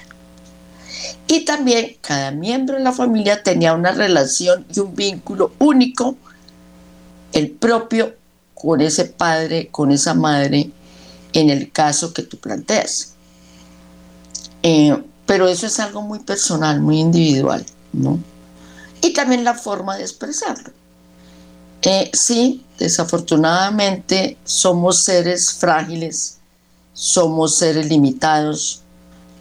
Y 1.27 1.45
también 1.45 1.97
cada 2.01 2.31
miembro 2.31 2.77
de 2.77 2.83
la 2.83 2.91
familia 2.91 3.41
tenía 3.41 3.73
una 3.73 3.91
relación 3.91 4.65
y 4.73 4.79
un 4.79 4.95
vínculo 4.95 5.53
único, 5.59 6.17
el 7.33 7.51
propio 7.51 8.13
con 8.55 8.81
ese 8.81 9.05
padre, 9.05 9.67
con 9.69 9.91
esa 9.91 10.15
madre, 10.15 10.71
en 11.33 11.49
el 11.49 11.71
caso 11.71 12.13
que 12.13 12.23
tú 12.23 12.37
planteas. 12.37 13.13
Eh, 14.63 14.97
pero 15.27 15.47
eso 15.47 15.67
es 15.67 15.79
algo 15.79 16.01
muy 16.01 16.19
personal, 16.19 16.81
muy 16.81 16.99
individual, 16.99 17.65
¿no? 17.93 18.19
Y 19.01 19.13
también 19.13 19.43
la 19.43 19.53
forma 19.53 19.97
de 19.97 20.03
expresarlo. 20.03 20.71
Eh, 21.81 22.09
sí, 22.13 22.65
desafortunadamente 22.79 24.37
somos 24.43 24.99
seres 24.99 25.53
frágiles, 25.53 26.39
somos 26.93 27.55
seres 27.55 27.87
limitados, 27.87 28.81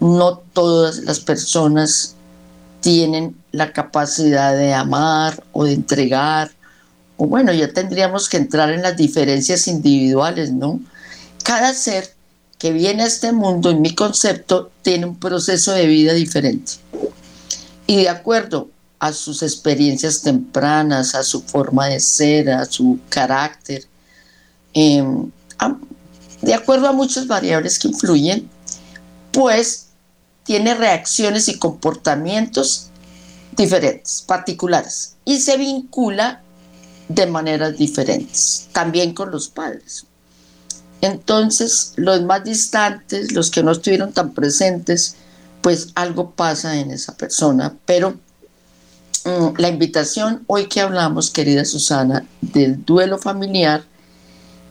no 0.00 0.38
todas 0.52 0.98
las 0.98 1.20
personas 1.20 2.14
tienen 2.80 3.34
la 3.52 3.72
capacidad 3.72 4.54
de 4.54 4.74
amar 4.74 5.42
o 5.52 5.64
de 5.64 5.72
entregar 5.72 6.50
bueno, 7.16 7.52
ya 7.52 7.72
tendríamos 7.72 8.28
que 8.28 8.36
entrar 8.36 8.70
en 8.70 8.82
las 8.82 8.96
diferencias 8.96 9.68
individuales, 9.68 10.52
¿no? 10.52 10.80
Cada 11.42 11.74
ser 11.74 12.12
que 12.58 12.72
viene 12.72 13.02
a 13.02 13.06
este 13.06 13.32
mundo, 13.32 13.70
en 13.70 13.82
mi 13.82 13.94
concepto, 13.94 14.70
tiene 14.82 15.06
un 15.06 15.16
proceso 15.16 15.72
de 15.72 15.86
vida 15.86 16.12
diferente. 16.12 16.72
Y 17.86 17.96
de 18.02 18.08
acuerdo 18.08 18.70
a 18.98 19.12
sus 19.12 19.42
experiencias 19.42 20.22
tempranas, 20.22 21.14
a 21.14 21.22
su 21.22 21.42
forma 21.42 21.88
de 21.88 22.00
ser, 22.00 22.50
a 22.50 22.64
su 22.64 22.98
carácter, 23.10 23.84
em, 24.72 25.30
de 26.40 26.54
acuerdo 26.54 26.88
a 26.88 26.92
muchas 26.92 27.26
variables 27.26 27.78
que 27.78 27.88
influyen, 27.88 28.48
pues 29.30 29.88
tiene 30.44 30.74
reacciones 30.74 31.48
y 31.48 31.58
comportamientos 31.58 32.88
diferentes, 33.56 34.22
particulares, 34.26 35.16
y 35.24 35.40
se 35.40 35.56
vincula 35.56 36.43
de 37.08 37.26
maneras 37.26 37.76
diferentes, 37.76 38.68
también 38.72 39.14
con 39.14 39.30
los 39.30 39.48
padres. 39.48 40.06
Entonces, 41.00 41.92
los 41.96 42.22
más 42.22 42.44
distantes, 42.44 43.32
los 43.32 43.50
que 43.50 43.62
no 43.62 43.72
estuvieron 43.72 44.12
tan 44.12 44.32
presentes, 44.32 45.16
pues 45.60 45.88
algo 45.94 46.30
pasa 46.30 46.78
en 46.78 46.90
esa 46.90 47.16
persona. 47.16 47.76
Pero 47.84 48.18
mm, 49.24 49.58
la 49.58 49.68
invitación 49.68 50.44
hoy 50.46 50.66
que 50.66 50.80
hablamos, 50.80 51.30
querida 51.30 51.64
Susana, 51.64 52.26
del 52.40 52.84
duelo 52.84 53.18
familiar, 53.18 53.84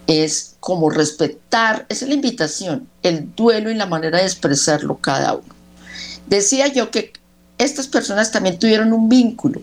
es 0.07 0.55
como 0.59 0.89
respetar, 0.89 1.85
es 1.89 2.01
la 2.01 2.13
invitación, 2.13 2.87
el 3.03 3.33
duelo 3.35 3.69
y 3.69 3.75
la 3.75 3.85
manera 3.85 4.19
de 4.19 4.25
expresarlo 4.25 4.97
cada 4.97 5.33
uno. 5.33 5.53
Decía 6.27 6.67
yo 6.67 6.89
que 6.89 7.13
estas 7.57 7.87
personas 7.87 8.31
también 8.31 8.59
tuvieron 8.59 8.93
un 8.93 9.09
vínculo, 9.09 9.61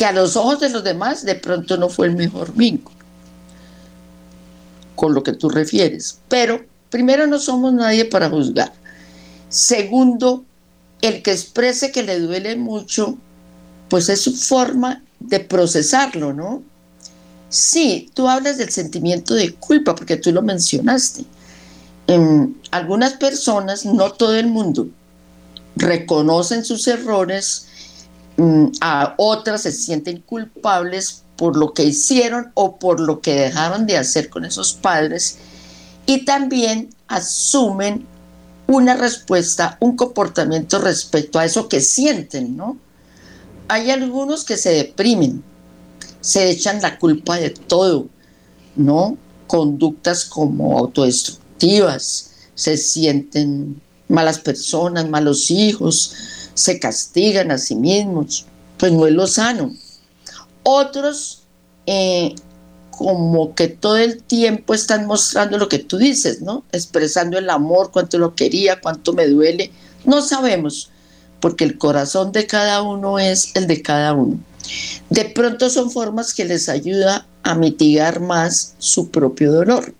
que 0.00 0.06
a 0.06 0.12
los 0.12 0.34
ojos 0.34 0.60
de 0.60 0.70
los 0.70 0.82
demás 0.82 1.26
de 1.26 1.34
pronto 1.34 1.76
no 1.76 1.90
fue 1.90 2.06
el 2.06 2.16
mejor 2.16 2.54
vínculo 2.54 2.96
con 4.96 5.12
lo 5.12 5.22
que 5.22 5.34
tú 5.34 5.50
refieres. 5.50 6.20
Pero 6.26 6.64
primero 6.88 7.26
no 7.26 7.38
somos 7.38 7.74
nadie 7.74 8.06
para 8.06 8.30
juzgar. 8.30 8.72
Segundo, 9.50 10.42
el 11.02 11.20
que 11.22 11.32
exprese 11.32 11.92
que 11.92 12.02
le 12.02 12.18
duele 12.18 12.56
mucho, 12.56 13.18
pues 13.90 14.08
es 14.08 14.22
su 14.22 14.34
forma 14.34 15.02
de 15.18 15.40
procesarlo, 15.40 16.32
¿no? 16.32 16.62
Sí, 17.50 18.10
tú 18.14 18.26
hablas 18.26 18.56
del 18.56 18.70
sentimiento 18.70 19.34
de 19.34 19.52
culpa, 19.52 19.94
porque 19.94 20.16
tú 20.16 20.32
lo 20.32 20.40
mencionaste. 20.40 21.26
En 22.06 22.58
algunas 22.70 23.12
personas, 23.12 23.84
no 23.84 24.12
todo 24.12 24.34
el 24.34 24.46
mundo, 24.46 24.88
reconocen 25.76 26.64
sus 26.64 26.88
errores, 26.88 27.66
a 28.80 29.14
otras 29.18 29.62
se 29.62 29.72
sienten 29.72 30.20
culpables 30.20 31.24
por 31.36 31.56
lo 31.56 31.72
que 31.72 31.84
hicieron 31.84 32.50
o 32.54 32.78
por 32.78 33.00
lo 33.00 33.20
que 33.20 33.34
dejaron 33.34 33.86
de 33.86 33.96
hacer 33.96 34.28
con 34.28 34.44
esos 34.44 34.72
padres 34.72 35.38
y 36.06 36.24
también 36.24 36.90
asumen 37.08 38.06
una 38.66 38.94
respuesta, 38.94 39.76
un 39.80 39.96
comportamiento 39.96 40.78
respecto 40.78 41.38
a 41.38 41.44
eso 41.44 41.68
que 41.68 41.80
sienten, 41.80 42.56
¿no? 42.56 42.76
Hay 43.68 43.90
algunos 43.90 44.44
que 44.44 44.56
se 44.56 44.70
deprimen, 44.70 45.42
se 46.20 46.50
echan 46.50 46.80
la 46.80 46.98
culpa 46.98 47.36
de 47.36 47.50
todo, 47.50 48.06
¿no? 48.76 49.16
Conductas 49.46 50.24
como 50.24 50.78
autodestructivas, 50.78 52.30
se 52.54 52.76
sienten 52.76 53.80
malas 54.08 54.38
personas, 54.38 55.08
malos 55.08 55.50
hijos, 55.50 56.14
se 56.60 56.78
castigan 56.78 57.50
a 57.50 57.58
sí 57.58 57.74
mismos, 57.74 58.46
pues 58.76 58.92
no 58.92 59.06
es 59.06 59.12
lo 59.12 59.26
sano. 59.26 59.74
Otros 60.62 61.42
eh, 61.86 62.34
como 62.90 63.54
que 63.54 63.68
todo 63.68 63.96
el 63.96 64.22
tiempo 64.22 64.74
están 64.74 65.06
mostrando 65.06 65.56
lo 65.56 65.68
que 65.68 65.78
tú 65.78 65.96
dices, 65.96 66.42
¿no? 66.42 66.64
Expresando 66.70 67.38
el 67.38 67.48
amor, 67.48 67.90
cuánto 67.92 68.18
lo 68.18 68.34
quería, 68.34 68.80
cuánto 68.80 69.14
me 69.14 69.26
duele. 69.26 69.70
No 70.04 70.20
sabemos, 70.20 70.90
porque 71.40 71.64
el 71.64 71.78
corazón 71.78 72.30
de 72.32 72.46
cada 72.46 72.82
uno 72.82 73.18
es 73.18 73.56
el 73.56 73.66
de 73.66 73.80
cada 73.80 74.12
uno. 74.12 74.38
De 75.08 75.24
pronto 75.24 75.70
son 75.70 75.90
formas 75.90 76.34
que 76.34 76.44
les 76.44 76.68
ayuda 76.68 77.26
a 77.42 77.54
mitigar 77.54 78.20
más 78.20 78.74
su 78.78 79.10
propio 79.10 79.50
dolor. 79.50 79.94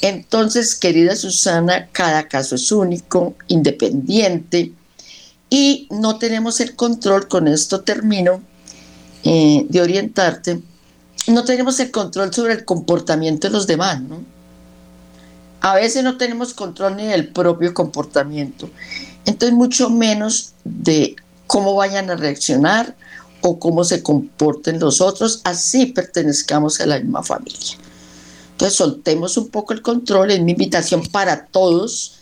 Entonces, 0.00 0.74
querida 0.74 1.16
Susana, 1.16 1.88
cada 1.92 2.28
caso 2.28 2.54
es 2.54 2.72
único, 2.72 3.34
independiente, 3.48 4.72
y 5.54 5.86
no 5.88 6.18
tenemos 6.18 6.58
el 6.58 6.74
control, 6.74 7.28
con 7.28 7.46
esto 7.46 7.82
termino, 7.82 8.42
eh, 9.22 9.64
de 9.68 9.80
orientarte, 9.80 10.60
no 11.28 11.44
tenemos 11.44 11.78
el 11.78 11.92
control 11.92 12.34
sobre 12.34 12.54
el 12.54 12.64
comportamiento 12.64 13.46
de 13.46 13.52
los 13.52 13.68
demás, 13.68 14.00
¿no? 14.00 14.24
A 15.60 15.76
veces 15.76 16.02
no 16.02 16.16
tenemos 16.16 16.54
control 16.54 16.96
ni 16.96 17.06
del 17.06 17.28
propio 17.28 17.72
comportamiento, 17.72 18.68
entonces 19.26 19.56
mucho 19.56 19.90
menos 19.90 20.54
de 20.64 21.14
cómo 21.46 21.76
vayan 21.76 22.10
a 22.10 22.16
reaccionar 22.16 22.96
o 23.40 23.60
cómo 23.60 23.84
se 23.84 24.02
comporten 24.02 24.80
los 24.80 25.00
otros, 25.00 25.40
así 25.44 25.86
pertenezcamos 25.86 26.80
a 26.80 26.86
la 26.86 26.98
misma 26.98 27.22
familia. 27.22 27.78
Entonces 28.50 28.76
soltemos 28.76 29.36
un 29.36 29.50
poco 29.50 29.72
el 29.72 29.82
control, 29.82 30.32
es 30.32 30.40
mi 30.40 30.50
invitación 30.50 31.06
para 31.12 31.46
todos. 31.46 32.16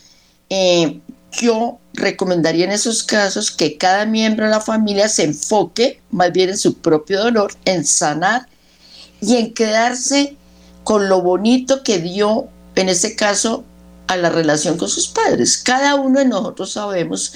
Eh, 0.51 1.01
yo 1.33 1.79
recomendaría 1.95 2.64
en 2.64 2.73
esos 2.73 3.03
casos 3.03 3.51
que 3.51 3.79
cada 3.79 4.07
miembro 4.07 4.45
de 4.45 4.51
la 4.51 4.61
familia 4.61 5.09
se 5.09 5.25
enfoque 5.25 6.01
más 6.11 6.33
bien 6.33 6.51
en 6.51 6.59
su 6.59 6.75
propio 6.75 7.21
dolor, 7.23 7.55
en 7.64 7.85
sanar 7.85 8.47
y 9.21 9.37
en 9.37 9.55
quedarse 9.55 10.37
con 10.85 11.09
lo 11.09 11.23
bonito 11.23 11.83
que 11.83 11.99
dio, 11.99 12.49
en 12.75 12.88
este 12.88 13.14
caso, 13.16 13.64
a 14.09 14.16
la 14.16 14.31
relación 14.31 14.77
con 14.77 14.88
sus 14.88 15.09
padres. 15.09 15.57
Cada 15.59 15.95
uno 15.95 16.18
de 16.18 16.27
nosotros 16.27 16.73
sabemos, 16.73 17.33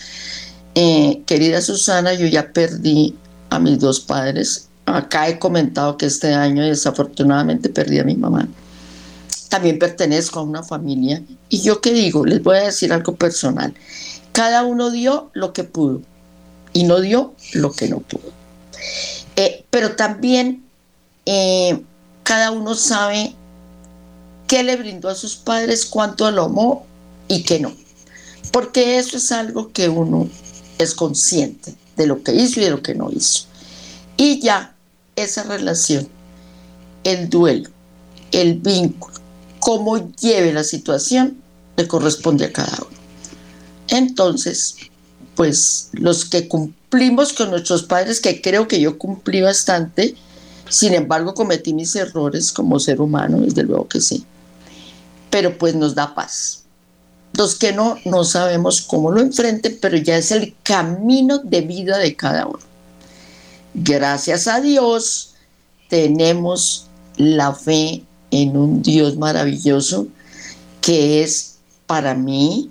eh, 0.74 1.22
querida 1.26 1.60
Susana, 1.60 2.12
yo 2.14 2.26
ya 2.26 2.52
perdí 2.52 3.14
a 3.50 3.58
mis 3.58 3.78
dos 3.78 4.00
padres. 4.00 4.68
Acá 4.84 5.28
he 5.28 5.38
comentado 5.38 5.96
que 5.96 6.06
este 6.06 6.34
año 6.34 6.64
desafortunadamente 6.64 7.68
perdí 7.68 7.98
a 7.98 8.04
mi 8.04 8.16
mamá. 8.16 8.48
También 9.48 9.78
pertenezco 9.78 10.40
a 10.40 10.42
una 10.42 10.62
familia. 10.62 11.22
Y 11.48 11.60
yo 11.60 11.80
qué 11.80 11.92
digo, 11.92 12.24
les 12.24 12.42
voy 12.42 12.56
a 12.56 12.64
decir 12.64 12.92
algo 12.92 13.14
personal. 13.16 13.74
Cada 14.32 14.64
uno 14.64 14.90
dio 14.90 15.30
lo 15.34 15.52
que 15.52 15.64
pudo 15.64 16.02
y 16.72 16.84
no 16.84 17.00
dio 17.00 17.34
lo 17.54 17.72
que 17.72 17.88
no 17.88 18.00
pudo. 18.00 18.32
Eh, 19.36 19.64
pero 19.70 19.96
también 19.96 20.64
eh, 21.24 21.82
cada 22.22 22.50
uno 22.50 22.74
sabe 22.74 23.34
qué 24.46 24.62
le 24.62 24.76
brindó 24.76 25.08
a 25.08 25.14
sus 25.14 25.36
padres, 25.36 25.86
cuánto 25.86 26.30
lo 26.30 26.44
amó 26.44 26.86
y 27.28 27.42
qué 27.42 27.60
no. 27.60 27.72
Porque 28.52 28.98
eso 28.98 29.16
es 29.16 29.32
algo 29.32 29.72
que 29.72 29.88
uno 29.88 30.28
es 30.78 30.94
consciente 30.94 31.74
de 31.96 32.06
lo 32.06 32.22
que 32.22 32.34
hizo 32.34 32.60
y 32.60 32.64
de 32.64 32.70
lo 32.70 32.82
que 32.82 32.94
no 32.94 33.10
hizo. 33.10 33.44
Y 34.16 34.40
ya 34.40 34.74
esa 35.16 35.42
relación, 35.42 36.08
el 37.04 37.28
duelo, 37.28 37.70
el 38.32 38.54
vínculo, 38.54 39.14
cómo 39.66 40.12
lleve 40.12 40.52
la 40.52 40.62
situación, 40.62 41.38
le 41.76 41.88
corresponde 41.88 42.44
a 42.44 42.52
cada 42.52 42.76
uno. 42.76 42.96
Entonces, 43.88 44.76
pues 45.34 45.88
los 45.90 46.24
que 46.24 46.46
cumplimos 46.46 47.32
con 47.32 47.50
nuestros 47.50 47.82
padres, 47.82 48.20
que 48.20 48.40
creo 48.40 48.68
que 48.68 48.78
yo 48.78 48.96
cumplí 48.96 49.40
bastante, 49.40 50.14
sin 50.68 50.94
embargo, 50.94 51.34
cometí 51.34 51.74
mis 51.74 51.96
errores 51.96 52.52
como 52.52 52.78
ser 52.78 53.00
humano, 53.00 53.40
desde 53.40 53.64
luego 53.64 53.88
que 53.88 54.00
sí. 54.00 54.24
Pero 55.30 55.58
pues 55.58 55.74
nos 55.74 55.96
da 55.96 56.14
paz. 56.14 56.62
Los 57.32 57.56
que 57.56 57.72
no, 57.72 57.98
no 58.04 58.22
sabemos 58.22 58.82
cómo 58.82 59.10
lo 59.10 59.20
enfrenten, 59.20 59.78
pero 59.82 59.96
ya 59.96 60.16
es 60.16 60.30
el 60.30 60.54
camino 60.62 61.38
de 61.38 61.62
vida 61.62 61.98
de 61.98 62.14
cada 62.14 62.46
uno. 62.46 62.60
Gracias 63.74 64.46
a 64.46 64.60
Dios 64.60 65.34
tenemos 65.88 66.86
la 67.16 67.52
fe 67.52 68.04
en 68.30 68.56
un 68.56 68.82
Dios 68.82 69.16
maravilloso 69.16 70.08
que 70.80 71.22
es 71.22 71.56
para 71.86 72.14
mí 72.14 72.70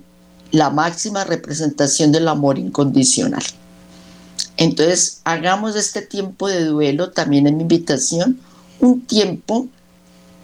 la 0.51 0.69
máxima 0.69 1.23
representación 1.23 2.11
del 2.11 2.27
amor 2.27 2.57
incondicional. 2.57 3.43
Entonces, 4.57 5.21
hagamos 5.25 5.75
este 5.75 6.01
tiempo 6.01 6.47
de 6.47 6.63
duelo, 6.63 7.11
también 7.11 7.47
en 7.47 7.57
mi 7.57 7.63
invitación, 7.63 8.39
un 8.79 9.01
tiempo 9.01 9.67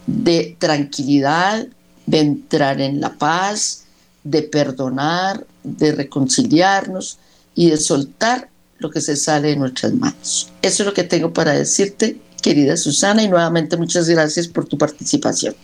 de 0.06 0.56
tranquilidad, 0.58 1.66
de 2.06 2.18
entrar 2.18 2.80
en 2.80 3.00
la 3.00 3.14
paz, 3.14 3.84
de 4.24 4.42
perdonar, 4.42 5.46
de 5.62 5.92
reconciliarnos 5.92 7.18
y 7.54 7.70
de 7.70 7.76
soltar 7.76 8.48
lo 8.78 8.90
que 8.90 9.00
se 9.00 9.16
sale 9.16 9.48
de 9.48 9.56
nuestras 9.56 9.94
manos. 9.94 10.50
Eso 10.60 10.82
es 10.82 10.86
lo 10.86 10.94
que 10.94 11.04
tengo 11.04 11.32
para 11.32 11.52
decirte, 11.52 12.20
querida 12.42 12.76
Susana, 12.76 13.22
y 13.22 13.28
nuevamente 13.28 13.76
muchas 13.76 14.08
gracias 14.08 14.48
por 14.48 14.66
tu 14.66 14.76
participación. 14.76 15.54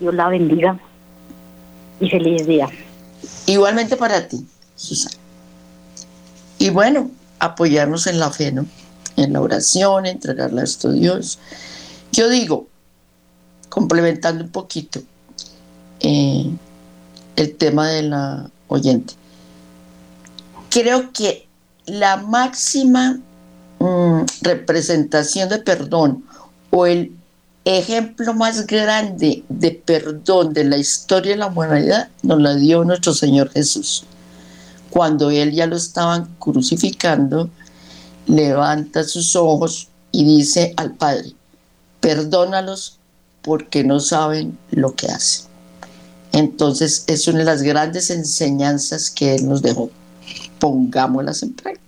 Dios 0.00 0.14
la 0.14 0.28
bendiga 0.28 0.80
y 2.00 2.08
feliz 2.08 2.46
día. 2.46 2.68
Igualmente 3.46 3.96
para 3.96 4.26
ti, 4.26 4.44
Susana. 4.74 5.16
Y 6.58 6.70
bueno, 6.70 7.10
apoyarnos 7.38 8.06
en 8.06 8.18
la 8.18 8.30
fe, 8.30 8.50
¿no? 8.50 8.66
En 9.16 9.32
la 9.32 9.40
oración, 9.40 10.06
entregarla 10.06 10.62
a 10.62 10.88
Dios. 10.90 11.38
Yo 12.12 12.28
digo, 12.28 12.66
complementando 13.68 14.44
un 14.44 14.50
poquito 14.50 15.00
eh, 16.00 16.50
el 17.36 17.56
tema 17.56 17.88
de 17.88 18.02
la 18.02 18.50
oyente, 18.68 19.14
creo 20.70 21.12
que 21.12 21.46
la 21.86 22.16
máxima 22.16 23.20
mm, 23.78 24.22
representación 24.42 25.48
de 25.48 25.58
perdón 25.58 26.24
o 26.70 26.86
el 26.86 27.12
ejemplo 27.64 28.34
más 28.34 28.66
grande 28.66 29.44
de 29.48 29.70
perdón 29.72 30.52
de 30.52 30.64
la 30.64 30.78
historia 30.78 31.32
de 31.32 31.38
la 31.38 31.46
humanidad 31.48 32.08
nos 32.22 32.40
la 32.40 32.54
dio 32.54 32.84
nuestro 32.84 33.12
Señor 33.12 33.50
Jesús 33.50 34.04
cuando 34.90 35.30
él 35.30 35.52
ya 35.52 35.66
lo 35.66 35.76
estaban 35.76 36.28
crucificando, 36.38 37.50
levanta 38.26 39.04
sus 39.04 39.36
ojos 39.36 39.88
y 40.12 40.24
dice 40.24 40.72
al 40.76 40.94
Padre, 40.94 41.32
perdónalos 42.00 42.98
porque 43.42 43.84
no 43.84 44.00
saben 44.00 44.58
lo 44.70 44.94
que 44.94 45.06
hacen. 45.06 45.46
Entonces 46.32 47.04
es 47.06 47.26
una 47.28 47.38
de 47.38 47.44
las 47.44 47.62
grandes 47.62 48.10
enseñanzas 48.10 49.10
que 49.10 49.34
Él 49.34 49.48
nos 49.48 49.62
dejó. 49.62 49.90
Pongámoslas 50.58 51.42
en 51.42 51.54
práctica, 51.54 51.87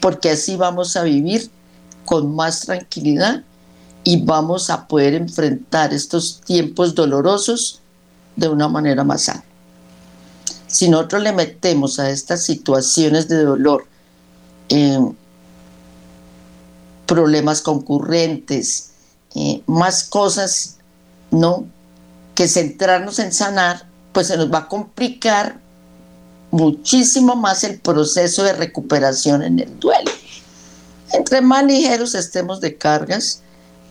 porque 0.00 0.30
así 0.30 0.56
vamos 0.56 0.96
a 0.96 1.02
vivir 1.02 1.50
con 2.04 2.34
más 2.34 2.60
tranquilidad 2.60 3.42
y 4.04 4.22
vamos 4.24 4.70
a 4.70 4.86
poder 4.86 5.14
enfrentar 5.14 5.92
estos 5.92 6.40
tiempos 6.42 6.94
dolorosos 6.94 7.80
de 8.36 8.48
una 8.48 8.68
manera 8.68 9.02
más 9.02 9.22
sana 9.22 9.44
si 10.76 10.88
nosotros 10.88 11.22
le 11.22 11.32
metemos 11.32 11.98
a 11.98 12.10
estas 12.10 12.42
situaciones 12.42 13.28
de 13.28 13.42
dolor 13.42 13.86
eh, 14.68 15.00
problemas 17.06 17.62
concurrentes, 17.62 18.90
eh, 19.34 19.62
más 19.66 20.04
cosas, 20.04 20.76
¿no? 21.30 21.64
Que 22.34 22.48
centrarnos 22.48 23.18
en 23.20 23.32
sanar, 23.32 23.86
pues 24.12 24.26
se 24.26 24.36
nos 24.36 24.52
va 24.52 24.58
a 24.58 24.68
complicar 24.68 25.60
muchísimo 26.50 27.36
más 27.36 27.64
el 27.64 27.78
proceso 27.78 28.44
de 28.44 28.52
recuperación 28.52 29.42
en 29.42 29.60
el 29.60 29.78
duelo. 29.78 30.10
Entre 31.12 31.40
más 31.40 31.64
ligeros 31.64 32.14
estemos 32.14 32.60
de 32.60 32.76
cargas, 32.76 33.42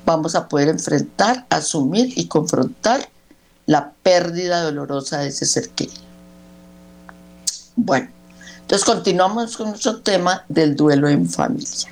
vamos 0.06 0.36
a 0.36 0.48
poder 0.48 0.70
enfrentar, 0.70 1.46
asumir 1.50 2.14
y 2.18 2.28
confrontar 2.28 3.10
la 3.66 3.92
pérdida 4.04 4.62
dolorosa 4.62 5.20
de 5.20 5.30
ese 5.30 5.46
ser 5.46 5.70
querido. 5.70 6.04
Bueno, 7.76 8.10
entonces 8.62 8.86
continuamos 8.86 9.58
con 9.58 9.70
nuestro 9.70 10.02
tema 10.02 10.46
del 10.48 10.76
duelo 10.76 11.10
en 11.10 11.28
familia. 11.28 11.90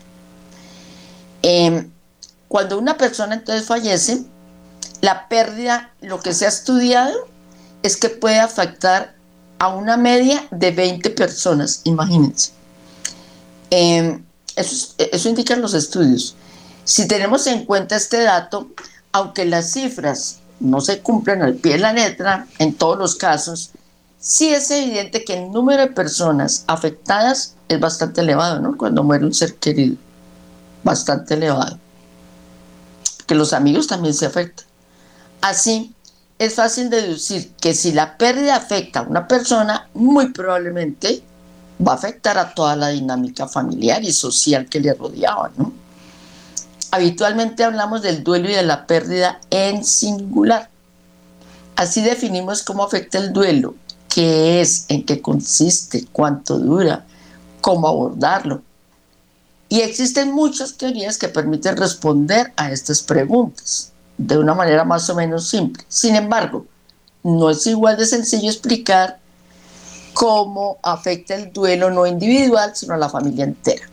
Em, 1.42 1.90
cuando 2.48 2.78
una 2.78 2.98
persona 2.98 3.36
entonces 3.36 3.66
fallece, 3.66 4.24
la 5.02 5.28
pérdida, 5.28 5.92
lo 6.02 6.22
que 6.22 6.34
se 6.34 6.46
ha 6.46 6.50
estudiado, 6.50 7.28
es 7.82 7.98
que 7.98 8.10
puede 8.10 8.40
afectar 8.40 9.16
a 9.64 9.70
una 9.70 9.96
media 9.96 10.46
de 10.52 10.72
20 10.72 11.10
personas, 11.12 11.80
imagínense. 11.86 12.52
Em, 13.70 14.22
eso, 14.58 14.94
eso 14.98 15.30
indican 15.30 15.62
los 15.62 15.74
estudios. 15.74 16.36
Si 16.84 17.08
tenemos 17.08 17.48
en 17.48 17.64
cuenta 17.64 17.96
este 17.96 18.24
dato, 18.24 18.68
aunque 19.14 19.46
las 19.46 19.72
cifras 19.72 20.40
no 20.60 20.82
se 20.82 21.00
cumplen 21.00 21.42
al 21.42 21.56
pie 21.56 21.74
de 21.74 21.80
la 21.80 21.94
letra 21.94 22.46
en 22.60 22.74
todos 22.74 22.98
los 22.98 23.16
casos, 23.16 23.72
sí 24.20 24.54
es 24.54 24.70
evidente 24.70 25.24
que 25.24 25.36
el 25.36 25.50
número 25.50 25.84
de 25.84 25.92
personas 25.92 26.66
afectadas 26.68 27.56
es 27.70 27.80
bastante 27.80 28.20
elevado, 28.20 28.60
¿no? 28.60 28.76
Cuando 28.78 29.02
muere 29.02 29.26
un 29.26 29.34
ser 29.34 29.56
querido, 29.56 29.96
bastante 30.84 31.36
elevado. 31.36 31.80
Que 33.26 33.36
los 33.36 33.54
amigos 33.54 33.88
también 33.88 34.14
se 34.14 34.26
afectan. 34.26 34.66
Así, 35.40 35.96
es 36.46 36.56
fácil 36.56 36.90
deducir 36.90 37.52
que 37.62 37.74
si 37.74 37.92
la 37.94 38.18
pérdida 38.18 38.56
afecta 38.56 39.00
a 39.00 39.04
una 39.04 39.28
persona, 39.28 39.88
muy 39.94 40.30
probablemente 40.32 41.24
va 41.86 41.94
a 41.94 41.96
afectar 41.96 42.38
a 42.38 42.54
toda 42.54 42.76
la 42.76 42.90
dinámica 42.90 43.48
familiar 43.48 44.04
y 44.04 44.12
social 44.12 44.68
que 44.68 44.80
le 44.80 44.94
rodeaba. 44.94 45.52
Habitualmente 46.92 47.64
hablamos 47.64 48.02
del 48.02 48.24
duelo 48.24 48.50
y 48.50 48.54
de 48.54 48.64
la 48.64 48.86
pérdida 48.86 49.40
en 49.50 49.86
singular. 49.86 50.70
Así 51.76 52.02
definimos 52.02 52.62
cómo 52.62 52.84
afecta 52.84 53.18
el 53.20 53.32
duelo, 53.32 53.76
qué 54.10 54.60
es, 54.62 54.86
en 54.90 55.06
qué 55.06 55.22
consiste, 55.22 56.06
cuánto 56.12 56.60
dura, 56.60 57.06
cómo 57.62 57.88
abordarlo. 57.88 58.62
Y 59.70 59.80
existen 59.80 60.32
muchas 60.34 60.76
teorías 60.76 61.18
que 61.18 61.30
permiten 61.30 61.78
responder 61.78 62.54
a 62.58 62.72
estas 62.72 63.02
preguntas 63.02 63.93
de 64.18 64.38
una 64.38 64.54
manera 64.54 64.84
más 64.84 65.10
o 65.10 65.16
menos 65.16 65.48
simple. 65.48 65.84
Sin 65.88 66.16
embargo, 66.16 66.66
no 67.24 67.50
es 67.50 67.66
igual 67.68 67.98
de 67.98 68.06
sencillo 68.06 68.50
explicar 68.50 69.20
cómo 70.14 70.78
afecta 70.84 71.36
el 71.36 71.52
duelo 71.52 71.90
no 71.90 72.06
individual, 72.06 72.76
sino 72.76 72.94
a 72.94 72.98
la 72.98 73.10
familia 73.10 73.46
entera. 73.46 73.90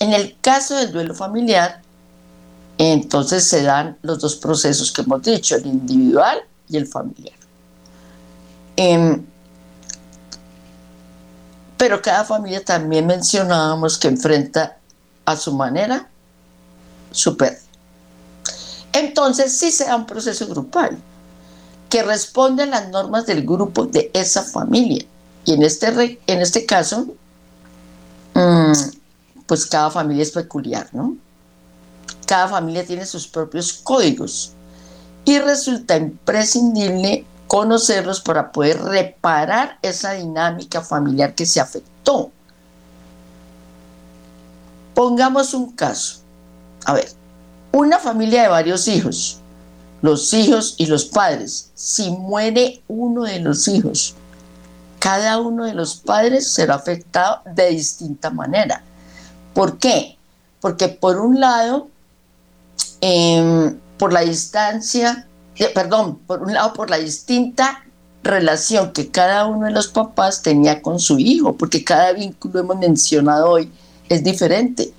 En 0.00 0.12
el 0.12 0.36
caso 0.40 0.76
del 0.76 0.92
duelo 0.92 1.14
familiar, 1.14 1.82
entonces 2.78 3.46
se 3.46 3.62
dan 3.62 3.98
los 4.02 4.18
dos 4.18 4.36
procesos 4.36 4.90
que 4.90 5.02
hemos 5.02 5.22
dicho, 5.22 5.56
el 5.56 5.66
individual 5.66 6.40
y 6.68 6.78
el 6.78 6.86
familiar. 6.86 7.34
Em, 8.76 9.22
pero 11.76 12.00
cada 12.00 12.24
familia 12.24 12.64
también 12.64 13.06
mencionábamos 13.06 13.98
que 13.98 14.08
enfrenta 14.08 14.78
a 15.26 15.36
su 15.36 15.54
manera 15.54 16.08
su 17.10 17.36
pérdida. 17.36 17.69
Entonces 18.92 19.56
sí 19.56 19.70
se 19.70 19.84
da 19.84 19.96
un 19.96 20.06
proceso 20.06 20.46
grupal 20.46 20.98
que 21.88 22.02
responde 22.02 22.62
a 22.62 22.66
las 22.66 22.88
normas 22.88 23.26
del 23.26 23.44
grupo 23.44 23.86
de 23.86 24.10
esa 24.14 24.42
familia. 24.42 25.04
Y 25.44 25.54
en 25.54 25.62
este, 25.62 26.20
en 26.26 26.40
este 26.40 26.64
caso, 26.66 27.06
mm, 28.34 28.72
pues 29.46 29.66
cada 29.66 29.90
familia 29.90 30.22
es 30.22 30.30
peculiar, 30.30 30.88
¿no? 30.92 31.16
Cada 32.26 32.48
familia 32.48 32.86
tiene 32.86 33.04
sus 33.06 33.26
propios 33.26 33.72
códigos 33.72 34.52
y 35.24 35.38
resulta 35.38 35.96
imprescindible 35.96 37.26
conocerlos 37.48 38.20
para 38.20 38.52
poder 38.52 38.80
reparar 38.80 39.78
esa 39.82 40.12
dinámica 40.12 40.82
familiar 40.82 41.34
que 41.34 41.46
se 41.46 41.60
afectó. 41.60 42.30
Pongamos 44.94 45.52
un 45.54 45.72
caso. 45.72 46.20
A 46.84 46.94
ver, 46.94 47.10
una 47.72 47.98
familia 47.98 48.42
de 48.42 48.48
varios 48.48 48.88
hijos, 48.88 49.38
los 50.02 50.32
hijos 50.32 50.74
y 50.78 50.86
los 50.86 51.04
padres. 51.04 51.70
Si 51.74 52.10
muere 52.10 52.82
uno 52.88 53.24
de 53.24 53.40
los 53.40 53.68
hijos, 53.68 54.14
cada 54.98 55.38
uno 55.38 55.64
de 55.64 55.74
los 55.74 55.96
padres 55.96 56.50
será 56.50 56.74
afectado 56.74 57.42
de 57.54 57.70
distinta 57.70 58.30
manera. 58.30 58.82
¿Por 59.54 59.78
qué? 59.78 60.16
Porque 60.60 60.88
por 60.88 61.18
un 61.18 61.40
lado, 61.40 61.88
em, 63.00 63.78
por 63.98 64.12
la 64.12 64.20
distancia 64.20 65.26
perdón, 65.68 66.18
por 66.26 66.42
un 66.42 66.54
lado 66.54 66.72
por 66.72 66.90
la 66.90 66.98
distinta 66.98 67.84
relación 68.22 68.92
que 68.92 69.10
cada 69.10 69.46
uno 69.46 69.66
de 69.66 69.72
los 69.72 69.88
papás 69.88 70.42
tenía 70.42 70.82
con 70.82 70.98
su 70.98 71.18
hijo, 71.18 71.56
porque 71.56 71.84
cada 71.84 72.12
vínculo 72.12 72.60
hemos 72.60 72.78
mencionado 72.78 73.50
hoy 73.50 73.70
es 74.08 74.24
diferente. 74.24 74.92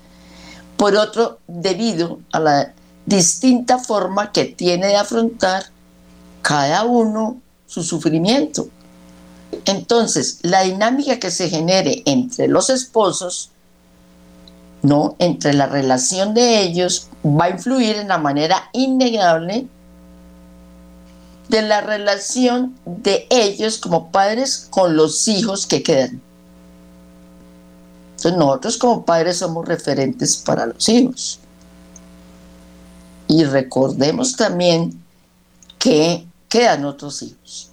Por 0.81 0.95
otro, 0.95 1.37
debido 1.47 2.21
a 2.31 2.39
la 2.39 2.73
distinta 3.05 3.77
forma 3.77 4.31
que 4.31 4.45
tiene 4.45 4.87
de 4.87 4.95
afrontar 4.95 5.65
cada 6.41 6.85
uno 6.85 7.39
su 7.67 7.83
sufrimiento. 7.83 8.67
Entonces, 9.65 10.39
la 10.41 10.63
dinámica 10.63 11.19
que 11.19 11.29
se 11.29 11.49
genere 11.49 12.01
entre 12.07 12.47
los 12.47 12.71
esposos, 12.71 13.51
¿no? 14.81 15.15
Entre 15.19 15.53
la 15.53 15.67
relación 15.67 16.33
de 16.33 16.63
ellos, 16.63 17.09
va 17.23 17.45
a 17.45 17.49
influir 17.51 17.97
en 17.97 18.07
la 18.07 18.17
manera 18.17 18.71
innegable 18.73 19.67
de 21.47 21.61
la 21.61 21.81
relación 21.81 22.75
de 22.87 23.27
ellos 23.29 23.77
como 23.77 24.09
padres 24.09 24.67
con 24.71 24.95
los 24.95 25.27
hijos 25.27 25.67
que 25.67 25.83
quedan. 25.83 26.23
Entonces 28.21 28.37
nosotros 28.37 28.77
como 28.77 29.03
padres 29.03 29.37
somos 29.37 29.67
referentes 29.67 30.37
para 30.37 30.67
los 30.67 30.87
hijos. 30.89 31.39
Y 33.27 33.45
recordemos 33.45 34.35
también 34.35 35.01
que 35.79 36.27
quedan 36.47 36.85
otros 36.85 37.23
hijos. 37.23 37.71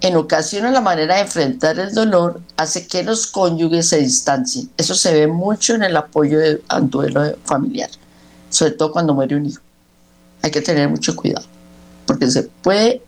En 0.00 0.16
ocasiones 0.16 0.72
la 0.72 0.80
manera 0.80 1.16
de 1.16 1.22
enfrentar 1.22 1.78
el 1.78 1.92
dolor 1.92 2.40
hace 2.56 2.86
que 2.86 3.02
los 3.02 3.26
cónyuges 3.26 3.88
se 3.88 3.98
distancien. 3.98 4.70
Eso 4.78 4.94
se 4.94 5.12
ve 5.12 5.26
mucho 5.26 5.74
en 5.74 5.82
el 5.82 5.96
apoyo 5.98 6.38
de, 6.38 6.62
al 6.68 6.88
duelo 6.88 7.36
familiar, 7.44 7.90
sobre 8.48 8.72
todo 8.72 8.90
cuando 8.90 9.12
muere 9.12 9.36
un 9.36 9.44
hijo. 9.44 9.60
Hay 10.40 10.50
que 10.50 10.62
tener 10.62 10.88
mucho 10.88 11.14
cuidado 11.14 11.46
porque 12.06 12.30
se 12.30 12.44
puede 12.44 13.02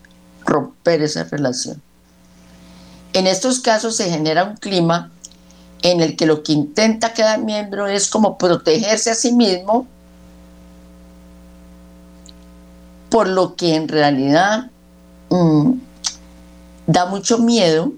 romper 0.45 1.01
esa 1.01 1.23
relación. 1.23 1.81
En 3.13 3.25
estos 3.25 3.61
casos 3.61 3.95
se 3.95 4.11
genera 4.11 4.43
un 4.43 4.57
clima 4.57 5.11
en 5.81 6.01
el 6.01 6.15
que 6.15 6.25
lo 6.25 6.43
que 6.43 6.53
intenta 6.53 7.13
cada 7.13 7.37
miembro 7.37 7.87
es 7.87 8.09
como 8.09 8.37
protegerse 8.37 9.11
a 9.11 9.15
sí 9.15 9.31
mismo, 9.31 9.87
por 13.09 13.27
lo 13.27 13.55
que 13.55 13.75
en 13.75 13.87
realidad 13.87 14.69
mm, 15.29 15.73
da 16.87 17.05
mucho 17.05 17.37
miedo 17.37 17.93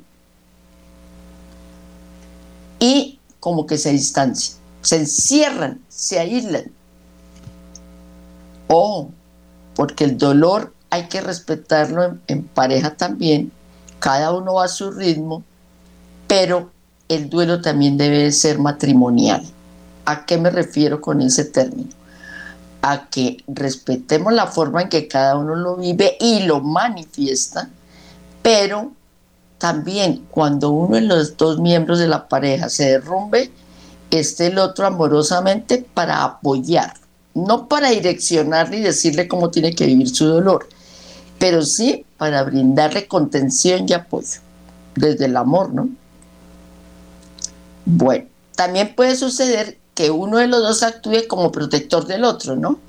y 2.79 3.19
como 3.39 3.65
que 3.65 3.77
se 3.77 3.91
distancian, 3.91 4.57
se 4.81 4.97
encierran, 4.97 5.81
se 5.89 6.19
aíslan. 6.19 6.71
O 8.67 9.09
porque 9.75 10.03
el 10.03 10.17
dolor 10.17 10.73
hay 10.89 11.07
que 11.07 11.21
respetarlo 11.21 12.17
en, 12.27 12.43
pareja 12.43 12.95
también, 12.95 13.51
cada 13.99 14.33
uno 14.33 14.55
va 14.55 14.65
a 14.65 14.67
su 14.67 14.91
ritmo, 14.91 15.43
pero 16.27 16.71
el 17.09 17.29
duelo 17.29 17.59
también 17.59 17.97
debe 17.97 18.31
ser 18.31 18.59
matrimonial. 18.59 19.43
¿A 20.05 20.25
qué 20.25 20.37
me 20.37 20.51
refiero 20.51 21.01
con 21.01 21.21
ese 21.21 21.43
término? 21.43 21.89
A 22.81 23.09
que 23.09 23.43
respetemos 23.47 24.31
la 24.31 24.47
forma 24.47 24.83
en 24.83 24.89
que 24.89 25.07
cada 25.07 25.35
uno 25.35 25.55
lo 25.55 25.75
vive 25.75 26.15
y 26.19 26.41
lo 26.43 26.61
manifiesta, 26.61 27.69
pero 28.41 28.91
también 29.57 30.25
cuando 30.29 30.69
uno 30.69 30.95
de 30.95 31.01
los 31.01 31.35
dos 31.35 31.59
miembros 31.59 31.99
de 31.99 32.07
la 32.07 32.27
pareja 32.29 32.69
se 32.69 32.91
derrumbe, 32.91 33.51
esté 34.11 34.47
el 34.47 34.59
otro 34.59 34.87
amorosamente 34.87 35.85
para 35.93 36.23
apoyar, 36.23 36.93
no 37.33 37.67
para 37.67 37.89
direccionarle 37.89 38.77
y 38.77 38.81
decirle 38.81 39.27
cómo 39.27 39.49
tiene 39.49 39.75
que 39.75 39.85
vivir 39.85 40.09
su 40.09 40.25
dolor, 40.25 40.69
pero 41.39 41.63
sí 41.63 42.05
para 42.17 42.43
brindarle 42.43 43.07
contención 43.07 43.85
y 43.87 43.93
apoyo, 43.93 44.39
desde 44.95 45.25
el 45.25 45.35
amor, 45.35 45.73
¿no? 45.73 45.89
Bueno, 47.91 48.27
también 48.55 48.93
puede 48.93 49.15
suceder 49.15 49.79
que 49.95 50.11
uno 50.11 50.37
de 50.37 50.45
los 50.45 50.61
dos 50.61 50.83
actúe 50.83 51.27
como 51.27 51.51
protector 51.51 52.05
del 52.05 52.23
otro, 52.23 52.55
¿no? 52.55 52.79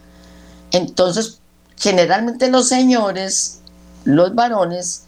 Entonces, 0.73 1.41
generalmente 1.79 2.51
los 2.51 2.69
señores, 2.69 3.61
los 4.05 4.35
varones, 4.35 5.05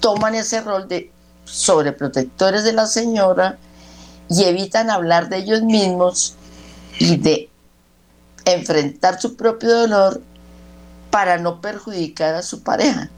toman 0.00 0.34
ese 0.34 0.62
rol 0.62 0.88
de 0.88 1.12
sobreprotectores 1.44 2.64
de 2.64 2.72
la 2.72 2.86
señora 2.86 3.56
y 4.28 4.42
evitan 4.42 4.90
hablar 4.90 5.28
de 5.28 5.38
ellos 5.38 5.62
mismos 5.62 6.34
y 6.98 7.18
de 7.18 7.48
enfrentar 8.44 9.20
su 9.20 9.36
propio 9.36 9.70
dolor 9.78 10.20
para 11.12 11.38
no 11.38 11.60
perjudicar 11.60 12.34
a 12.34 12.42
su 12.42 12.64
pareja. 12.64 13.10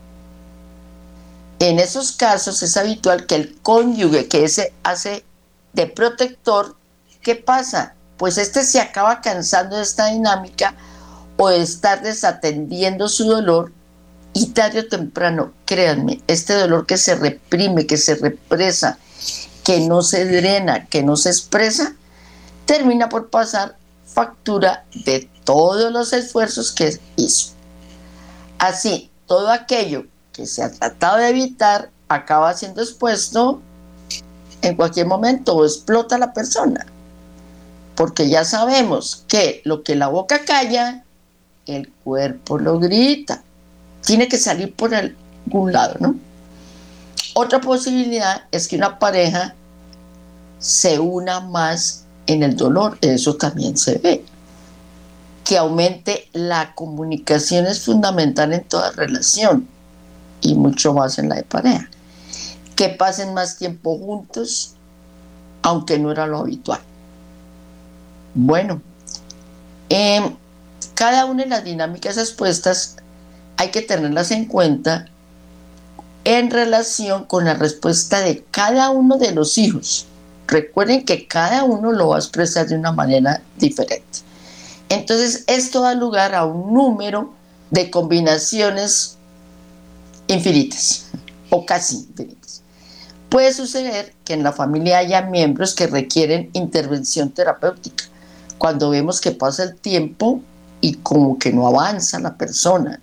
En 1.58 1.78
esos 1.78 2.12
casos 2.12 2.62
es 2.62 2.76
habitual 2.76 3.24
que 3.24 3.34
el 3.34 3.56
cónyuge 3.62 4.28
que 4.28 4.44
ese 4.44 4.74
hace 4.82 5.24
de 5.82 5.92
protector, 5.92 6.76
¿qué 7.22 7.34
pasa? 7.34 7.94
pues 8.18 8.36
este 8.36 8.64
se 8.64 8.80
acaba 8.80 9.20
cansando 9.20 9.76
de 9.76 9.82
esta 9.82 10.06
dinámica 10.06 10.74
o 11.38 11.48
de 11.48 11.62
estar 11.62 12.02
desatendiendo 12.02 13.08
su 13.08 13.24
dolor 13.24 13.72
y 14.34 14.48
tarde 14.48 14.80
o 14.80 14.88
temprano, 14.88 15.52
créanme, 15.64 16.20
este 16.26 16.52
dolor 16.52 16.84
que 16.84 16.98
se 16.98 17.14
reprime, 17.14 17.86
que 17.86 17.96
se 17.96 18.16
represa, 18.16 18.98
que 19.64 19.80
no 19.80 20.02
se 20.02 20.26
drena, 20.26 20.86
que 20.86 21.02
no 21.02 21.16
se 21.16 21.30
expresa, 21.30 21.94
termina 22.66 23.08
por 23.08 23.30
pasar 23.30 23.76
factura 24.04 24.84
de 25.06 25.30
todos 25.44 25.90
los 25.92 26.12
esfuerzos 26.12 26.72
que 26.72 27.00
hizo. 27.16 27.52
Así, 28.58 29.10
todo 29.26 29.48
aquello 29.50 30.06
que 30.32 30.46
se 30.46 30.62
ha 30.62 30.70
tratado 30.70 31.18
de 31.18 31.28
evitar 31.28 31.90
acaba 32.08 32.54
siendo 32.54 32.82
expuesto 32.82 33.62
en 34.62 34.76
cualquier 34.76 35.06
momento 35.06 35.64
explota 35.64 36.18
la 36.18 36.32
persona. 36.32 36.86
Porque 37.94 38.28
ya 38.28 38.44
sabemos 38.44 39.24
que 39.28 39.60
lo 39.64 39.82
que 39.82 39.96
la 39.96 40.08
boca 40.08 40.44
calla, 40.44 41.04
el 41.66 41.88
cuerpo 42.04 42.58
lo 42.58 42.78
grita. 42.78 43.42
Tiene 44.04 44.28
que 44.28 44.38
salir 44.38 44.74
por 44.74 44.94
algún 44.94 45.72
lado, 45.72 45.96
¿no? 45.98 46.14
Otra 47.34 47.60
posibilidad 47.60 48.44
es 48.52 48.68
que 48.68 48.76
una 48.76 48.98
pareja 48.98 49.54
se 50.58 50.98
una 50.98 51.40
más 51.40 52.04
en 52.26 52.42
el 52.42 52.56
dolor, 52.56 52.98
eso 53.00 53.36
también 53.36 53.76
se 53.76 53.98
ve. 53.98 54.24
Que 55.44 55.58
aumente 55.58 56.28
la 56.32 56.74
comunicación 56.74 57.66
es 57.66 57.80
fundamental 57.80 58.52
en 58.52 58.64
toda 58.64 58.92
relación 58.92 59.66
y 60.40 60.54
mucho 60.54 60.94
más 60.94 61.18
en 61.18 61.28
la 61.30 61.36
de 61.36 61.42
pareja 61.42 61.88
que 62.78 62.90
pasen 62.90 63.34
más 63.34 63.56
tiempo 63.58 63.98
juntos, 63.98 64.74
aunque 65.62 65.98
no 65.98 66.12
era 66.12 66.28
lo 66.28 66.38
habitual. 66.38 66.78
Bueno, 68.34 68.80
em, 69.88 70.36
cada 70.94 71.24
una 71.24 71.42
de 71.42 71.48
las 71.48 71.64
dinámicas 71.64 72.16
expuestas 72.18 72.94
hay 73.56 73.72
que 73.72 73.82
tenerlas 73.82 74.30
en 74.30 74.44
cuenta 74.44 75.06
en 76.22 76.52
relación 76.52 77.24
con 77.24 77.46
la 77.46 77.54
respuesta 77.54 78.20
de 78.20 78.44
cada 78.52 78.90
uno 78.90 79.16
de 79.18 79.32
los 79.32 79.58
hijos. 79.58 80.06
Recuerden 80.46 81.04
que 81.04 81.26
cada 81.26 81.64
uno 81.64 81.90
lo 81.90 82.10
va 82.10 82.16
a 82.16 82.20
expresar 82.20 82.68
de 82.68 82.76
una 82.76 82.92
manera 82.92 83.42
diferente. 83.56 84.20
Entonces, 84.88 85.42
esto 85.48 85.80
da 85.80 85.94
lugar 85.94 86.32
a 86.32 86.44
un 86.44 86.72
número 86.72 87.34
de 87.72 87.90
combinaciones 87.90 89.16
infinitas 90.28 91.06
o 91.50 91.66
casi 91.66 91.96
infinitas. 91.96 92.37
Puede 93.28 93.52
suceder 93.52 94.14
que 94.24 94.32
en 94.32 94.42
la 94.42 94.52
familia 94.52 94.98
haya 94.98 95.22
miembros 95.22 95.74
que 95.74 95.86
requieren 95.86 96.48
intervención 96.54 97.30
terapéutica. 97.30 98.04
Cuando 98.56 98.90
vemos 98.90 99.20
que 99.20 99.32
pasa 99.32 99.64
el 99.64 99.76
tiempo 99.76 100.40
y 100.80 100.94
como 100.94 101.38
que 101.38 101.52
no 101.52 101.66
avanza 101.66 102.18
la 102.20 102.36
persona, 102.36 103.00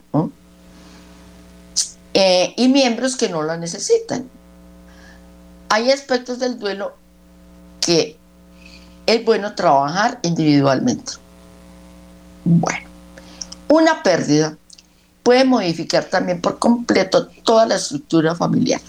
eh, 2.14 2.54
y 2.58 2.70
miembros 2.70 3.18
que 3.18 3.30
no 3.30 3.44
la 3.44 3.58
necesitan. 3.58 4.28
Hay 5.70 5.92
aspectos 5.92 6.40
del 6.40 6.58
duelo 6.58 6.96
que 7.82 8.18
es 9.06 9.26
bueno 9.26 9.54
trabajar 9.54 10.20
individualmente. 10.24 11.14
Bueno, 12.44 12.88
una 13.68 14.02
pérdida 14.02 14.58
puede 15.22 15.46
modificar 15.46 16.06
también 16.06 16.42
por 16.42 16.58
completo 16.58 17.28
toda 17.44 17.66
la 17.68 17.76
estructura 17.76 18.34
familiar 18.34 18.82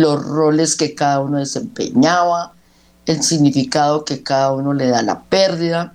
los 0.00 0.24
roles 0.24 0.76
que 0.76 0.94
cada 0.94 1.20
uno 1.20 1.38
desempeñaba, 1.38 2.52
el 3.06 3.22
significado 3.22 4.04
que 4.04 4.22
cada 4.22 4.52
uno 4.52 4.74
le 4.74 4.88
da 4.88 4.98
a 4.98 5.02
la 5.02 5.22
pérdida. 5.22 5.94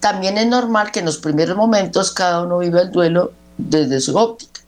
También 0.00 0.38
es 0.38 0.46
normal 0.46 0.90
que 0.90 1.00
en 1.00 1.06
los 1.06 1.18
primeros 1.18 1.56
momentos 1.56 2.12
cada 2.12 2.42
uno 2.42 2.58
viva 2.58 2.80
el 2.80 2.90
duelo 2.90 3.32
desde 3.56 4.00
su 4.00 4.16
óptica. 4.16 4.60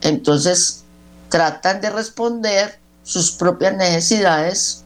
Entonces, 0.00 0.84
tratan 1.28 1.80
de 1.80 1.90
responder 1.90 2.78
sus 3.02 3.32
propias 3.32 3.76
necesidades 3.76 4.84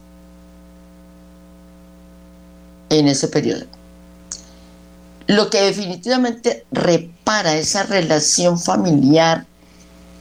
en 2.89 3.07
ese 3.07 3.27
periodo. 3.27 3.65
Lo 5.27 5.49
que 5.49 5.61
definitivamente 5.61 6.65
repara 6.71 7.55
esa 7.55 7.83
relación 7.83 8.59
familiar 8.59 9.45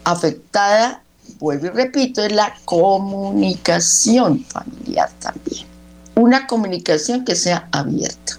afectada 0.05 1.04
vuelvo 1.38 1.66
y 1.66 1.70
repito, 1.70 2.23
es 2.23 2.33
la 2.33 2.55
comunicación 2.64 4.44
familiar 4.44 5.11
también. 5.20 5.66
Una 6.14 6.47
comunicación 6.47 7.25
que 7.25 7.35
sea 7.35 7.68
abierta. 7.73 8.38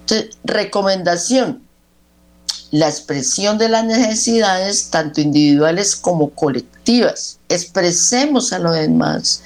Entonces, 0.00 0.36
recomendación, 0.44 1.62
la 2.70 2.88
expresión 2.88 3.58
de 3.58 3.68
las 3.68 3.84
necesidades, 3.84 4.90
tanto 4.90 5.20
individuales 5.20 5.96
como 5.96 6.30
colectivas. 6.30 7.38
Expresemos 7.48 8.52
a 8.52 8.58
los 8.58 8.74
demás 8.74 9.42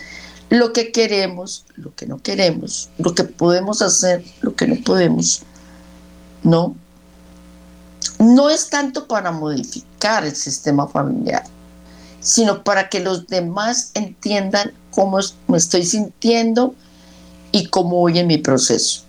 lo 0.50 0.72
que 0.72 0.90
queremos, 0.90 1.64
lo 1.76 1.94
que 1.94 2.06
no 2.06 2.18
queremos, 2.18 2.90
lo 2.98 3.14
que 3.14 3.24
podemos 3.24 3.82
hacer, 3.82 4.24
lo 4.40 4.54
que 4.54 4.66
no 4.66 4.76
podemos. 4.82 5.42
No. 6.42 6.74
No 8.18 8.50
es 8.50 8.68
tanto 8.68 9.06
para 9.06 9.30
modificar 9.30 10.24
el 10.24 10.34
sistema 10.34 10.88
familiar, 10.88 11.44
sino 12.20 12.62
para 12.62 12.88
que 12.88 13.00
los 13.00 13.26
demás 13.26 13.90
entiendan 13.94 14.72
cómo 14.90 15.18
me 15.48 15.56
estoy 15.58 15.84
sintiendo 15.84 16.74
y 17.52 17.66
cómo 17.66 17.96
voy 17.96 18.18
en 18.18 18.26
mi 18.26 18.38
proceso. 18.38 19.02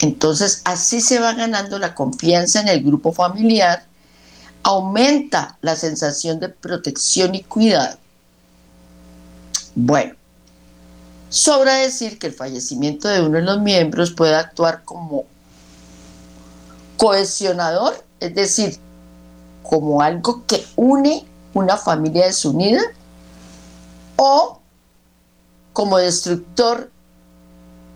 Entonces, 0.00 0.62
así 0.64 1.00
se 1.00 1.20
va 1.20 1.34
ganando 1.34 1.78
la 1.78 1.94
confianza 1.94 2.60
en 2.60 2.68
el 2.68 2.82
grupo 2.82 3.12
familiar, 3.12 3.84
aumenta 4.62 5.58
la 5.60 5.76
sensación 5.76 6.40
de 6.40 6.48
protección 6.48 7.34
y 7.34 7.42
cuidado. 7.42 7.98
Bueno, 9.74 10.14
sobra 11.28 11.74
decir 11.74 12.18
que 12.18 12.28
el 12.28 12.32
fallecimiento 12.32 13.08
de 13.08 13.20
uno 13.20 13.38
de 13.38 13.44
los 13.44 13.60
miembros 13.60 14.10
puede 14.10 14.34
actuar 14.34 14.82
como 14.84 15.24
cohesionador, 16.96 18.02
es 18.20 18.34
decir, 18.34 18.78
como 19.62 20.02
algo 20.02 20.44
que 20.46 20.64
une 20.76 21.26
una 21.54 21.76
familia 21.76 22.26
desunida 22.26 22.82
o 24.16 24.60
como 25.72 25.98
destructor 25.98 26.90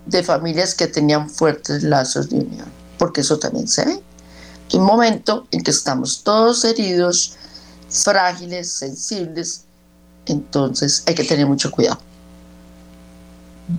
de 0.06 0.22
familias 0.22 0.74
que 0.74 0.86
tenían 0.86 1.28
fuertes 1.28 1.82
lazos 1.82 2.30
de 2.30 2.38
unión, 2.38 2.66
porque 2.98 3.22
eso 3.22 3.38
también 3.38 3.68
se 3.68 3.84
ve. 3.84 4.02
Un 4.72 4.82
momento 4.82 5.46
en 5.52 5.62
que 5.62 5.70
estamos 5.70 6.24
todos 6.24 6.64
heridos, 6.64 7.36
frágiles, 7.88 8.72
sensibles, 8.72 9.64
entonces 10.26 11.04
hay 11.06 11.14
que 11.14 11.24
tener 11.24 11.46
mucho 11.46 11.70
cuidado. 11.70 11.98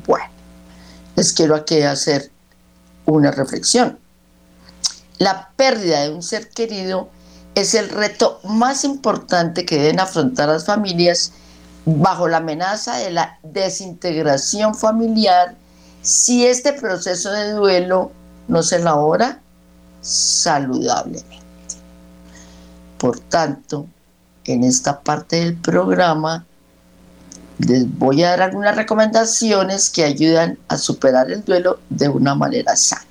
Bueno, 0.07 0.25
les 1.15 1.33
quiero 1.33 1.55
aquí 1.55 1.81
hacer 1.81 2.31
una 3.05 3.31
reflexión. 3.31 3.99
La 5.17 5.49
pérdida 5.55 6.01
de 6.01 6.09
un 6.09 6.23
ser 6.23 6.49
querido 6.49 7.09
es 7.55 7.73
el 7.73 7.89
reto 7.89 8.39
más 8.43 8.83
importante 8.83 9.65
que 9.65 9.79
deben 9.79 9.99
afrontar 9.99 10.49
las 10.49 10.65
familias 10.65 11.31
bajo 11.85 12.27
la 12.27 12.37
amenaza 12.37 12.97
de 12.97 13.11
la 13.11 13.39
desintegración 13.43 14.75
familiar 14.75 15.55
si 16.01 16.45
este 16.45 16.73
proceso 16.73 17.31
de 17.31 17.51
duelo 17.51 18.11
no 18.47 18.61
se 18.61 18.75
elabora 18.75 19.39
saludablemente. 20.01 21.35
Por 22.97 23.19
tanto, 23.19 23.87
en 24.43 24.63
esta 24.63 24.99
parte 25.01 25.37
del 25.37 25.55
programa 25.55 26.45
les 27.59 27.89
voy 27.97 28.23
a 28.23 28.31
dar 28.31 28.41
algunas 28.41 28.75
recomendaciones 28.75 29.89
que 29.89 30.03
ayudan 30.03 30.59
a 30.67 30.77
superar 30.77 31.31
el 31.31 31.43
duelo 31.43 31.79
de 31.89 32.09
una 32.09 32.35
manera 32.35 32.75
sana. 32.75 33.05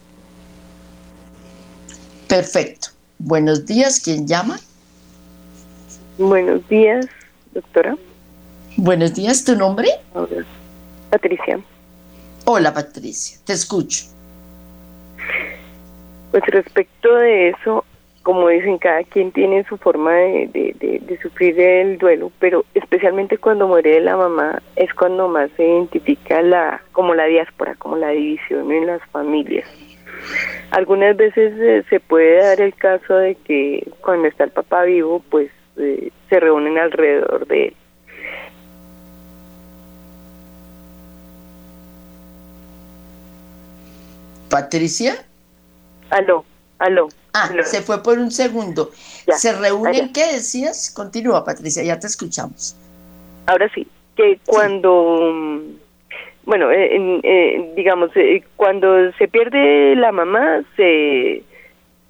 Perfecto. 2.28 2.93
Buenos 3.18 3.66
días, 3.66 4.00
¿quién 4.00 4.26
llama? 4.26 4.58
Buenos 6.18 6.66
días, 6.68 7.06
doctora. 7.52 7.96
Buenos 8.76 9.14
días, 9.14 9.44
¿tu 9.44 9.56
nombre? 9.56 9.88
Patricia. 11.10 11.60
Hola, 12.44 12.74
Patricia, 12.74 13.38
te 13.44 13.52
escucho. 13.52 14.04
Pues 16.30 16.42
respecto 16.46 17.14
de 17.14 17.50
eso, 17.50 17.84
como 18.22 18.48
dicen, 18.48 18.78
cada 18.78 19.04
quien 19.04 19.30
tiene 19.32 19.64
su 19.64 19.76
forma 19.76 20.12
de, 20.12 20.48
de, 20.52 21.18
sufrir 21.22 21.58
el 21.60 21.98
duelo, 21.98 22.32
pero 22.40 22.64
especialmente 22.74 23.38
cuando 23.38 23.68
muere 23.68 24.00
la 24.00 24.16
mamá 24.16 24.60
es 24.76 24.92
cuando 24.94 25.28
más 25.28 25.50
se 25.56 25.64
identifica 25.64 26.42
la 26.42 26.82
como 26.92 27.14
la 27.14 27.24
diáspora, 27.26 27.76
como 27.76 27.96
la 27.96 28.08
división 28.08 28.72
en 28.72 28.88
las 28.88 29.00
familias. 29.12 29.68
Algunas 30.70 31.16
veces 31.16 31.52
eh, 31.58 31.84
se 31.88 32.00
puede 32.00 32.42
dar 32.42 32.60
el 32.60 32.74
caso 32.74 33.14
de 33.16 33.34
que 33.36 33.86
cuando 34.00 34.28
está 34.28 34.44
el 34.44 34.50
papá 34.50 34.84
vivo, 34.84 35.22
pues 35.30 35.50
eh, 35.76 36.10
se 36.28 36.40
reúnen 36.40 36.78
alrededor 36.78 37.46
de 37.46 37.66
él. 37.68 37.76
Patricia. 44.48 45.24
Aló, 46.10 46.44
aló. 46.78 47.08
Ah, 47.32 47.48
aló. 47.50 47.64
se 47.64 47.82
fue 47.82 48.02
por 48.02 48.18
un 48.18 48.30
segundo. 48.30 48.90
Ya, 49.26 49.36
¿Se 49.36 49.52
reúnen? 49.52 49.94
allá. 49.94 50.10
¿Qué 50.12 50.32
decías? 50.34 50.90
Continúa, 50.94 51.44
Patricia, 51.44 51.82
ya 51.82 51.98
te 51.98 52.06
escuchamos. 52.06 52.76
Ahora 53.46 53.68
sí, 53.74 53.86
que 54.16 54.38
cuando, 54.46 55.32
bueno, 56.46 56.70
eh, 56.70 57.20
eh, 57.22 57.72
digamos, 57.74 58.10
eh, 58.16 58.42
cuando 58.56 59.12
se 59.12 59.28
pierde 59.28 59.96
la 59.96 60.12
mamá, 60.12 60.62
se, 60.76 61.42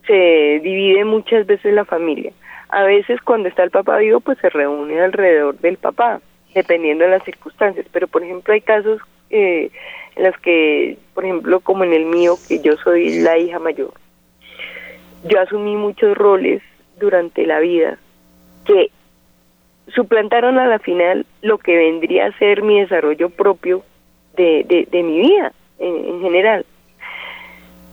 se 0.07 0.61
divide 0.63 1.05
muchas 1.05 1.47
veces 1.47 1.73
la 1.73 1.85
familia. 1.85 2.33
A 2.69 2.83
veces 2.83 3.21
cuando 3.23 3.49
está 3.49 3.63
el 3.63 3.71
papá 3.71 3.99
vivo, 3.99 4.21
pues 4.21 4.39
se 4.39 4.51
reúne 4.51 5.01
alrededor 5.01 5.59
del 5.61 5.77
papá, 5.77 6.21
dependiendo 6.55 7.05
de 7.05 7.11
las 7.11 7.25
circunstancias. 7.25 7.87
Pero, 7.93 8.09
por 8.09 8.25
ejemplo, 8.25 8.53
hay 8.53 8.61
casos 8.61 9.01
eh, 9.31 9.71
en 10.17 10.25
los 10.25 10.37
que, 10.39 10.99
por 11.15 11.25
ejemplo, 11.25 11.61
como 11.61 11.85
en 11.85 11.93
el 11.93 12.07
mío, 12.07 12.37
que 12.49 12.61
yo 12.61 12.77
soy 12.79 13.21
la 13.21 13.39
hija 13.39 13.61
mayor, 13.61 13.93
yo 15.25 15.41
asumí 15.41 15.77
muchos 15.77 16.17
roles 16.17 16.63
durante 16.99 17.47
la 17.47 17.61
vida 17.61 17.99
que 18.67 18.91
suplantaron 19.89 20.59
a 20.59 20.67
la 20.67 20.79
final 20.79 21.27
lo 21.43 21.59
que 21.59 21.77
vendría 21.77 22.27
a 22.27 22.39
ser 22.39 22.63
mi 22.63 22.81
desarrollo 22.81 23.31
propio 23.31 23.85
de, 24.37 24.65
de, 24.65 24.89
de 24.91 25.03
mi 25.03 25.21
vida 25.21 25.53
en, 25.79 25.97
en 25.97 26.21
general. 26.21 26.67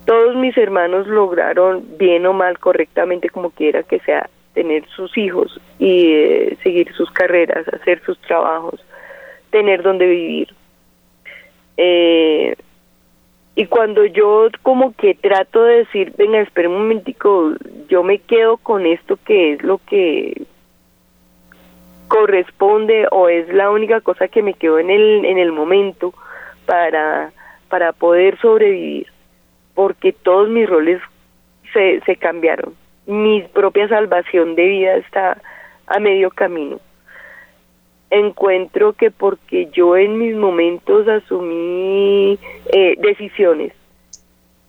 Todos 0.05 0.35
mis 0.35 0.57
hermanos 0.57 1.07
lograron, 1.07 1.83
bien 1.97 2.25
o 2.25 2.33
mal, 2.33 2.57
correctamente, 2.59 3.29
como 3.29 3.51
quiera 3.51 3.83
que 3.83 3.99
sea, 3.99 4.29
tener 4.53 4.85
sus 4.89 5.17
hijos 5.17 5.59
y 5.79 6.11
eh, 6.13 6.57
seguir 6.63 6.91
sus 6.93 7.09
carreras, 7.11 7.67
hacer 7.69 8.01
sus 8.03 8.19
trabajos, 8.21 8.83
tener 9.51 9.83
donde 9.83 10.07
vivir. 10.07 10.53
Eh, 11.77 12.55
y 13.55 13.65
cuando 13.67 14.05
yo 14.05 14.47
como 14.63 14.93
que 14.95 15.13
trato 15.13 15.63
de 15.63 15.77
decir, 15.77 16.13
venga, 16.17 16.39
espera 16.41 16.69
un 16.69 16.79
momentico, 16.79 17.53
yo 17.87 18.03
me 18.03 18.19
quedo 18.19 18.57
con 18.57 18.85
esto 18.85 19.17
que 19.25 19.53
es 19.53 19.63
lo 19.63 19.79
que 19.87 20.43
corresponde 22.07 23.07
o 23.11 23.29
es 23.29 23.47
la 23.53 23.69
única 23.71 24.01
cosa 24.01 24.27
que 24.27 24.41
me 24.41 24.53
quedó 24.53 24.79
en 24.79 24.89
el 24.89 25.23
en 25.23 25.37
el 25.37 25.53
momento 25.53 26.13
para 26.65 27.31
para 27.69 27.93
poder 27.93 28.37
sobrevivir 28.39 29.07
porque 29.75 30.11
todos 30.11 30.49
mis 30.49 30.69
roles 30.69 31.01
se, 31.71 32.01
se 32.01 32.17
cambiaron. 32.17 32.73
Mi 33.05 33.43
propia 33.43 33.87
salvación 33.87 34.55
de 34.55 34.65
vida 34.67 34.95
está 34.97 35.37
a 35.87 35.99
medio 35.99 36.29
camino. 36.31 36.79
Encuentro 38.09 38.91
que 38.93 39.09
porque 39.09 39.67
yo 39.71 39.95
en 39.95 40.17
mis 40.17 40.35
momentos 40.35 41.07
asumí 41.07 42.37
eh, 42.73 42.95
decisiones 42.97 43.71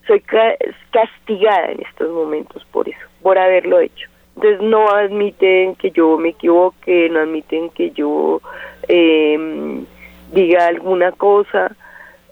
soy 0.07 0.21
ca- 0.21 0.57
castigada 0.93 1.73
en 1.73 1.81
estos 1.83 2.09
momentos 2.11 2.65
por 2.67 2.89
eso 2.89 3.01
por 3.21 3.39
haberlo 3.39 3.81
hecho. 3.81 4.09
Entonces 4.37 4.61
no 4.63 4.89
admiten 4.91 5.75
que 5.75 5.91
yo 5.91 6.17
me 6.19 6.31
equivoque, 6.31 7.09
no 7.11 7.19
admiten 7.21 7.69
que 7.71 7.91
yo 7.91 8.41
eh, 8.87 9.83
diga 10.33 10.67
alguna 10.67 11.11
cosa 11.13 11.75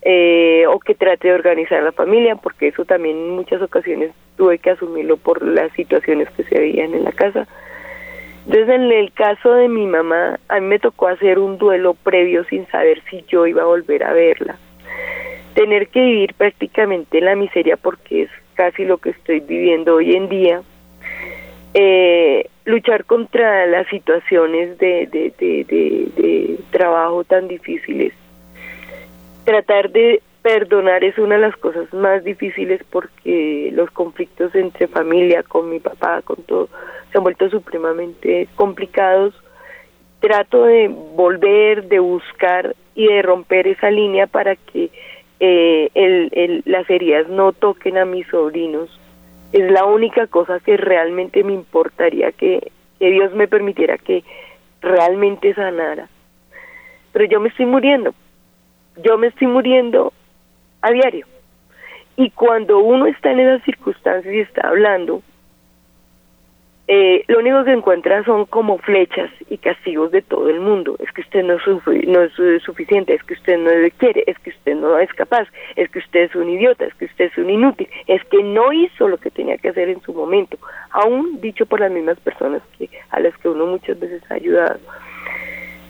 eh, 0.02 0.64
o 0.68 0.78
que 0.80 0.94
trate 0.94 1.28
de 1.28 1.34
organizar 1.34 1.82
la 1.82 1.92
familia, 1.92 2.36
porque 2.36 2.68
eso 2.68 2.84
también 2.84 3.16
en 3.16 3.30
muchas 3.30 3.60
ocasiones 3.60 4.12
tuve 4.36 4.58
que 4.58 4.70
asumirlo 4.70 5.16
por 5.16 5.42
las 5.42 5.70
situaciones 5.72 6.30
que 6.30 6.44
se 6.44 6.58
veían 6.58 6.94
en 6.94 7.04
la 7.04 7.12
casa. 7.12 7.46
Entonces 8.46 8.68
en 8.68 8.90
el 8.90 9.12
caso 9.12 9.52
de 9.52 9.68
mi 9.68 9.86
mamá, 9.86 10.40
a 10.48 10.60
mí 10.60 10.66
me 10.66 10.78
tocó 10.78 11.08
hacer 11.08 11.38
un 11.38 11.58
duelo 11.58 11.94
previo 11.94 12.44
sin 12.44 12.66
saber 12.68 13.02
si 13.10 13.24
yo 13.28 13.46
iba 13.46 13.62
a 13.62 13.66
volver 13.66 14.02
a 14.04 14.12
verla. 14.12 14.58
Tener 15.54 15.88
que 15.88 16.00
vivir 16.00 16.34
prácticamente 16.34 17.18
en 17.18 17.26
la 17.26 17.36
miseria 17.36 17.76
porque 17.76 18.22
es 18.22 18.30
casi 18.54 18.84
lo 18.84 18.98
que 18.98 19.10
estoy 19.10 19.40
viviendo 19.40 19.96
hoy 19.96 20.14
en 20.16 20.28
día 20.28 20.62
eh, 21.74 22.48
luchar 22.64 23.04
contra 23.04 23.66
las 23.66 23.86
situaciones 23.88 24.78
de, 24.78 25.06
de, 25.06 25.32
de, 25.38 25.64
de 26.16 26.58
trabajo 26.70 27.24
tan 27.24 27.48
difíciles. 27.48 28.12
Tratar 29.50 29.90
de 29.90 30.22
perdonar 30.42 31.02
es 31.02 31.18
una 31.18 31.34
de 31.34 31.40
las 31.40 31.56
cosas 31.56 31.92
más 31.92 32.22
difíciles 32.22 32.80
porque 32.88 33.70
los 33.72 33.90
conflictos 33.90 34.54
entre 34.54 34.86
familia, 34.86 35.42
con 35.42 35.68
mi 35.68 35.80
papá, 35.80 36.22
con 36.22 36.36
todo, 36.44 36.68
se 37.10 37.18
han 37.18 37.24
vuelto 37.24 37.50
supremamente 37.50 38.46
complicados. 38.54 39.34
Trato 40.20 40.66
de 40.66 40.86
volver, 40.86 41.88
de 41.88 41.98
buscar 41.98 42.76
y 42.94 43.08
de 43.08 43.22
romper 43.22 43.66
esa 43.66 43.90
línea 43.90 44.28
para 44.28 44.54
que 44.54 44.90
eh, 45.40 45.90
el, 45.94 46.30
el, 46.30 46.62
las 46.64 46.88
heridas 46.88 47.28
no 47.28 47.50
toquen 47.50 47.98
a 47.98 48.04
mis 48.04 48.28
sobrinos 48.28 48.88
es 49.52 49.68
la 49.68 49.84
única 49.84 50.28
cosa 50.28 50.60
que 50.60 50.76
realmente 50.76 51.42
me 51.42 51.54
importaría 51.54 52.30
que, 52.30 52.70
que 53.00 53.10
Dios 53.10 53.34
me 53.34 53.48
permitiera 53.48 53.98
que 53.98 54.22
realmente 54.80 55.52
sanara. 55.54 56.08
Pero 57.12 57.24
yo 57.24 57.40
me 57.40 57.48
estoy 57.48 57.66
muriendo, 57.66 58.14
yo 59.02 59.18
me 59.18 59.28
estoy 59.28 59.46
muriendo 59.46 60.12
a 60.82 60.90
diario. 60.90 61.26
Y 62.16 62.30
cuando 62.30 62.80
uno 62.80 63.06
está 63.06 63.30
en 63.32 63.40
esas 63.40 63.62
circunstancias 63.64 64.34
y 64.34 64.40
está 64.40 64.68
hablando, 64.68 65.22
eh, 66.92 67.22
lo 67.28 67.38
único 67.38 67.62
que 67.64 67.70
encuentra 67.70 68.24
son 68.24 68.46
como 68.46 68.78
flechas 68.78 69.30
y 69.48 69.58
castigos 69.58 70.10
de 70.10 70.22
todo 70.22 70.50
el 70.50 70.58
mundo. 70.58 70.96
Es 70.98 71.12
que 71.12 71.20
usted 71.20 71.44
no 71.44 71.56
sufi- 71.60 72.04
no 72.06 72.22
es 72.22 72.62
suficiente, 72.64 73.14
es 73.14 73.22
que 73.22 73.34
usted 73.34 73.58
no 73.58 73.70
quiere, 73.96 74.24
es 74.26 74.36
que 74.40 74.50
usted 74.50 74.74
no 74.74 74.98
es 74.98 75.08
capaz, 75.14 75.46
es 75.76 75.88
que 75.90 76.00
usted 76.00 76.22
es 76.22 76.34
un 76.34 76.50
idiota, 76.50 76.84
es 76.86 76.94
que 76.94 77.04
usted 77.04 77.26
es 77.26 77.38
un 77.38 77.48
inútil, 77.48 77.88
es 78.08 78.24
que 78.24 78.42
no 78.42 78.72
hizo 78.72 79.06
lo 79.06 79.18
que 79.18 79.30
tenía 79.30 79.56
que 79.56 79.68
hacer 79.68 79.88
en 79.88 80.00
su 80.02 80.12
momento, 80.12 80.58
aún 80.90 81.40
dicho 81.40 81.64
por 81.64 81.78
las 81.78 81.92
mismas 81.92 82.18
personas 82.18 82.60
que 82.76 82.88
a 83.10 83.20
las 83.20 83.36
que 83.38 83.48
uno 83.48 83.66
muchas 83.66 83.98
veces 84.00 84.22
ha 84.28 84.34
ayudado. 84.34 84.80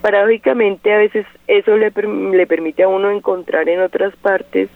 Paradójicamente 0.03 0.93
a 0.93 0.99
veces 0.99 1.27
eso 1.47 1.77
le, 1.77 1.91
le 1.91 2.47
permite 2.47 2.83
a 2.83 2.89
uno 2.89 3.11
encontrar 3.11 3.69
en 3.69 3.81
otras 3.81 4.15
partes 4.17 4.71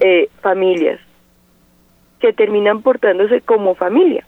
eh, 0.00 0.28
familias 0.40 1.00
que 2.20 2.32
terminan 2.32 2.82
portándose 2.82 3.40
como 3.40 3.74
familia 3.74 4.24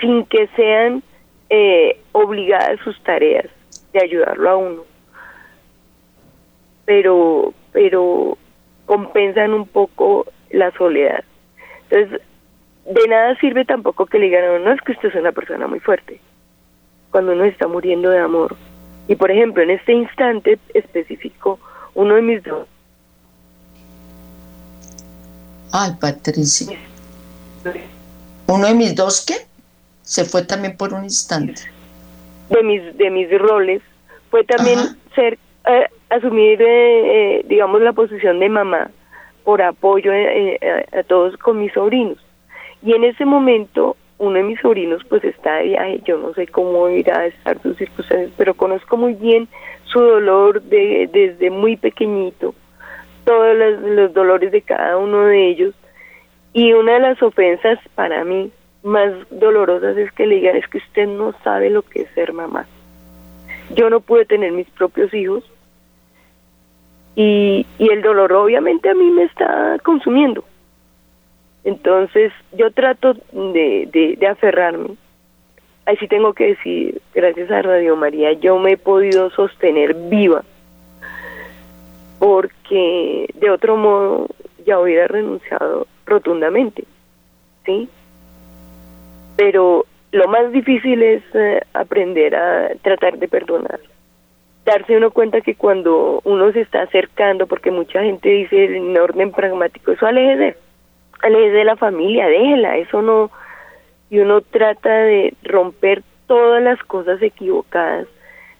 sin 0.00 0.26
que 0.26 0.48
sean 0.56 1.02
eh, 1.48 1.98
obligadas 2.12 2.80
sus 2.80 3.00
tareas 3.02 3.46
de 3.92 4.02
ayudarlo 4.02 4.50
a 4.50 4.56
uno. 4.56 4.82
Pero, 6.84 7.54
pero 7.72 8.38
compensan 8.84 9.54
un 9.54 9.66
poco 9.66 10.26
la 10.50 10.70
soledad. 10.72 11.24
Entonces, 11.90 12.20
de 12.84 13.08
nada 13.08 13.34
sirve 13.36 13.64
tampoco 13.64 14.06
que 14.06 14.18
le 14.18 14.26
digan, 14.26 14.44
a 14.44 14.52
uno, 14.52 14.64
no 14.66 14.72
es 14.72 14.80
que 14.82 14.92
usted 14.92 15.08
es 15.08 15.14
una 15.16 15.32
persona 15.32 15.66
muy 15.66 15.80
fuerte, 15.80 16.20
cuando 17.10 17.32
uno 17.32 17.44
está 17.44 17.66
muriendo 17.66 18.10
de 18.10 18.18
amor. 18.18 18.54
Y 19.08 19.14
por 19.16 19.30
ejemplo, 19.30 19.62
en 19.62 19.70
este 19.70 19.92
instante 19.92 20.58
específico, 20.74 21.58
uno 21.94 22.14
de 22.14 22.22
mis 22.22 22.42
dos 22.42 22.66
Ay, 25.72 25.92
Patricia. 26.00 26.76
Uno 28.46 28.66
de 28.68 28.74
mis 28.74 28.94
dos, 28.94 29.24
¿qué? 29.26 29.34
Se 30.02 30.24
fue 30.24 30.42
también 30.44 30.76
por 30.76 30.94
un 30.94 31.04
instante. 31.04 31.62
de 32.48 32.62
mis 32.62 32.96
de 32.96 33.10
mis 33.10 33.28
roles 33.38 33.82
fue 34.30 34.44
también 34.44 34.78
Ajá. 34.78 34.96
ser 35.16 35.38
eh, 35.66 35.86
asumir 36.10 36.62
eh, 36.62 36.66
eh, 37.40 37.44
digamos 37.48 37.80
la 37.82 37.92
posición 37.92 38.38
de 38.38 38.48
mamá 38.48 38.90
por 39.44 39.60
apoyo 39.62 40.12
eh, 40.12 40.58
eh, 40.60 40.86
a, 40.92 41.00
a 41.00 41.02
todos 41.02 41.36
con 41.38 41.58
mis 41.60 41.72
sobrinos 41.72 42.18
y 42.82 42.92
en 42.92 43.02
ese 43.02 43.24
momento 43.24 43.96
uno 44.18 44.36
de 44.36 44.42
mis 44.42 44.60
sobrinos 44.60 45.02
pues 45.08 45.22
está 45.24 45.56
de 45.56 45.64
viaje 45.64 46.00
yo 46.04 46.18
no 46.18 46.32
sé 46.34 46.46
cómo 46.46 46.88
irá 46.88 47.20
a 47.20 47.26
estar 47.26 47.60
sus 47.62 47.76
circunstancias 47.76 48.32
pero 48.36 48.54
conozco 48.54 48.96
muy 48.96 49.14
bien 49.14 49.48
su 49.84 50.00
dolor 50.00 50.62
de, 50.62 51.08
desde 51.12 51.50
muy 51.50 51.76
pequeñito 51.76 52.54
todos 53.24 53.56
los, 53.56 53.80
los 53.82 54.14
dolores 54.14 54.52
de 54.52 54.62
cada 54.62 54.96
uno 54.96 55.26
de 55.26 55.48
ellos 55.48 55.74
y 56.52 56.72
una 56.72 56.94
de 56.94 57.00
las 57.00 57.22
ofensas 57.22 57.78
para 57.94 58.24
mí 58.24 58.50
más 58.82 59.12
dolorosas 59.30 59.96
es 59.98 60.10
que 60.12 60.26
le 60.26 60.36
digan 60.36 60.56
es 60.56 60.66
que 60.68 60.78
usted 60.78 61.06
no 61.06 61.34
sabe 61.42 61.68
lo 61.68 61.82
que 61.82 62.02
es 62.02 62.10
ser 62.14 62.32
mamá. 62.32 62.66
Yo 63.74 63.90
no 63.90 64.00
pude 64.00 64.24
tener 64.24 64.52
mis 64.52 64.70
propios 64.70 65.12
hijos 65.12 65.44
y, 67.16 67.66
y 67.78 67.90
el 67.90 68.00
dolor 68.00 68.32
obviamente 68.32 68.88
a 68.88 68.94
mí 68.94 69.10
me 69.10 69.24
está 69.24 69.76
consumiendo. 69.82 70.44
Entonces 71.66 72.32
yo 72.52 72.70
trato 72.70 73.14
de, 73.32 74.16
de, 74.20 74.26
aferrarme. 74.28 74.90
Ahí 75.84 75.96
sí 75.96 76.06
tengo 76.06 76.32
que 76.32 76.46
decir, 76.54 77.02
gracias 77.12 77.50
a 77.50 77.60
Radio 77.60 77.96
María, 77.96 78.32
yo 78.34 78.56
me 78.60 78.72
he 78.72 78.76
podido 78.76 79.30
sostener 79.30 79.92
viva 80.08 80.44
porque 82.20 83.28
de 83.34 83.50
otro 83.50 83.76
modo 83.76 84.28
ya 84.64 84.78
hubiera 84.78 85.08
renunciado 85.08 85.88
rotundamente, 86.06 86.84
¿sí? 87.64 87.88
Pero 89.36 89.86
lo 90.12 90.28
más 90.28 90.52
difícil 90.52 91.02
es 91.02 91.22
eh, 91.34 91.62
aprender 91.74 92.36
a 92.36 92.70
tratar 92.82 93.18
de 93.18 93.26
perdonar. 93.26 93.80
Darse 94.64 94.96
uno 94.96 95.10
cuenta 95.10 95.40
que 95.40 95.56
cuando 95.56 96.20
uno 96.22 96.52
se 96.52 96.60
está 96.60 96.82
acercando, 96.82 97.48
porque 97.48 97.72
mucha 97.72 98.02
gente 98.04 98.28
dice 98.28 98.76
en 98.76 98.96
orden 98.96 99.32
pragmático, 99.32 99.90
eso 99.90 100.06
aléjese, 100.06 100.56
es 101.34 101.52
de 101.52 101.64
la 101.64 101.76
familia, 101.76 102.26
déjela, 102.26 102.76
eso 102.76 103.02
no, 103.02 103.30
y 104.10 104.18
uno 104.18 104.40
trata 104.40 104.90
de 104.90 105.34
romper 105.42 106.02
todas 106.26 106.62
las 106.62 106.78
cosas 106.84 107.20
equivocadas 107.22 108.06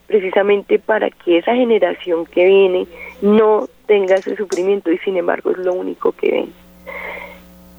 precisamente 0.06 0.78
para 0.78 1.10
que 1.10 1.38
esa 1.38 1.54
generación 1.54 2.26
que 2.26 2.44
viene 2.44 2.86
no 3.22 3.68
tenga 3.86 4.16
ese 4.16 4.36
sufrimiento 4.36 4.90
y 4.90 4.98
sin 4.98 5.16
embargo 5.16 5.50
es 5.50 5.58
lo 5.58 5.74
único 5.74 6.12
que 6.12 6.30
ven. 6.30 6.52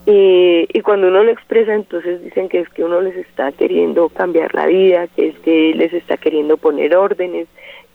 y 0.06 0.82
cuando 0.82 1.08
uno 1.08 1.24
lo 1.24 1.32
expresa, 1.32 1.74
entonces 1.74 2.24
dicen 2.24 2.48
que 2.48 2.60
es 2.60 2.70
que 2.70 2.84
uno 2.84 3.02
les 3.02 3.16
está 3.18 3.52
queriendo 3.52 4.08
cambiar 4.10 4.54
la 4.56 4.66
vida, 4.66 5.08
que 5.08 5.30
es 5.30 5.40
que 5.40 5.74
les 5.76 5.94
está 5.94 6.16
queriendo 6.16 6.56
poner 6.56 6.96
órdenes, 6.96 7.48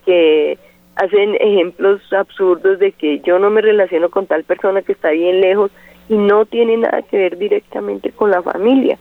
que 0.04 0.58
hacen 0.96 1.36
ejemplos 1.40 2.00
absurdos 2.12 2.78
de 2.78 2.92
que 2.92 3.20
yo 3.20 3.38
no 3.38 3.48
me 3.48 3.62
relaciono 3.62 4.10
con 4.10 4.26
tal 4.26 4.44
persona 4.44 4.82
que 4.82 4.92
está 4.92 5.10
bien 5.10 5.40
lejos 5.40 5.70
y 6.08 6.14
no 6.14 6.44
tiene 6.46 6.76
nada 6.76 7.02
que 7.02 7.16
ver 7.16 7.38
directamente 7.38 8.10
con 8.10 8.30
la 8.30 8.42
familia. 8.42 8.98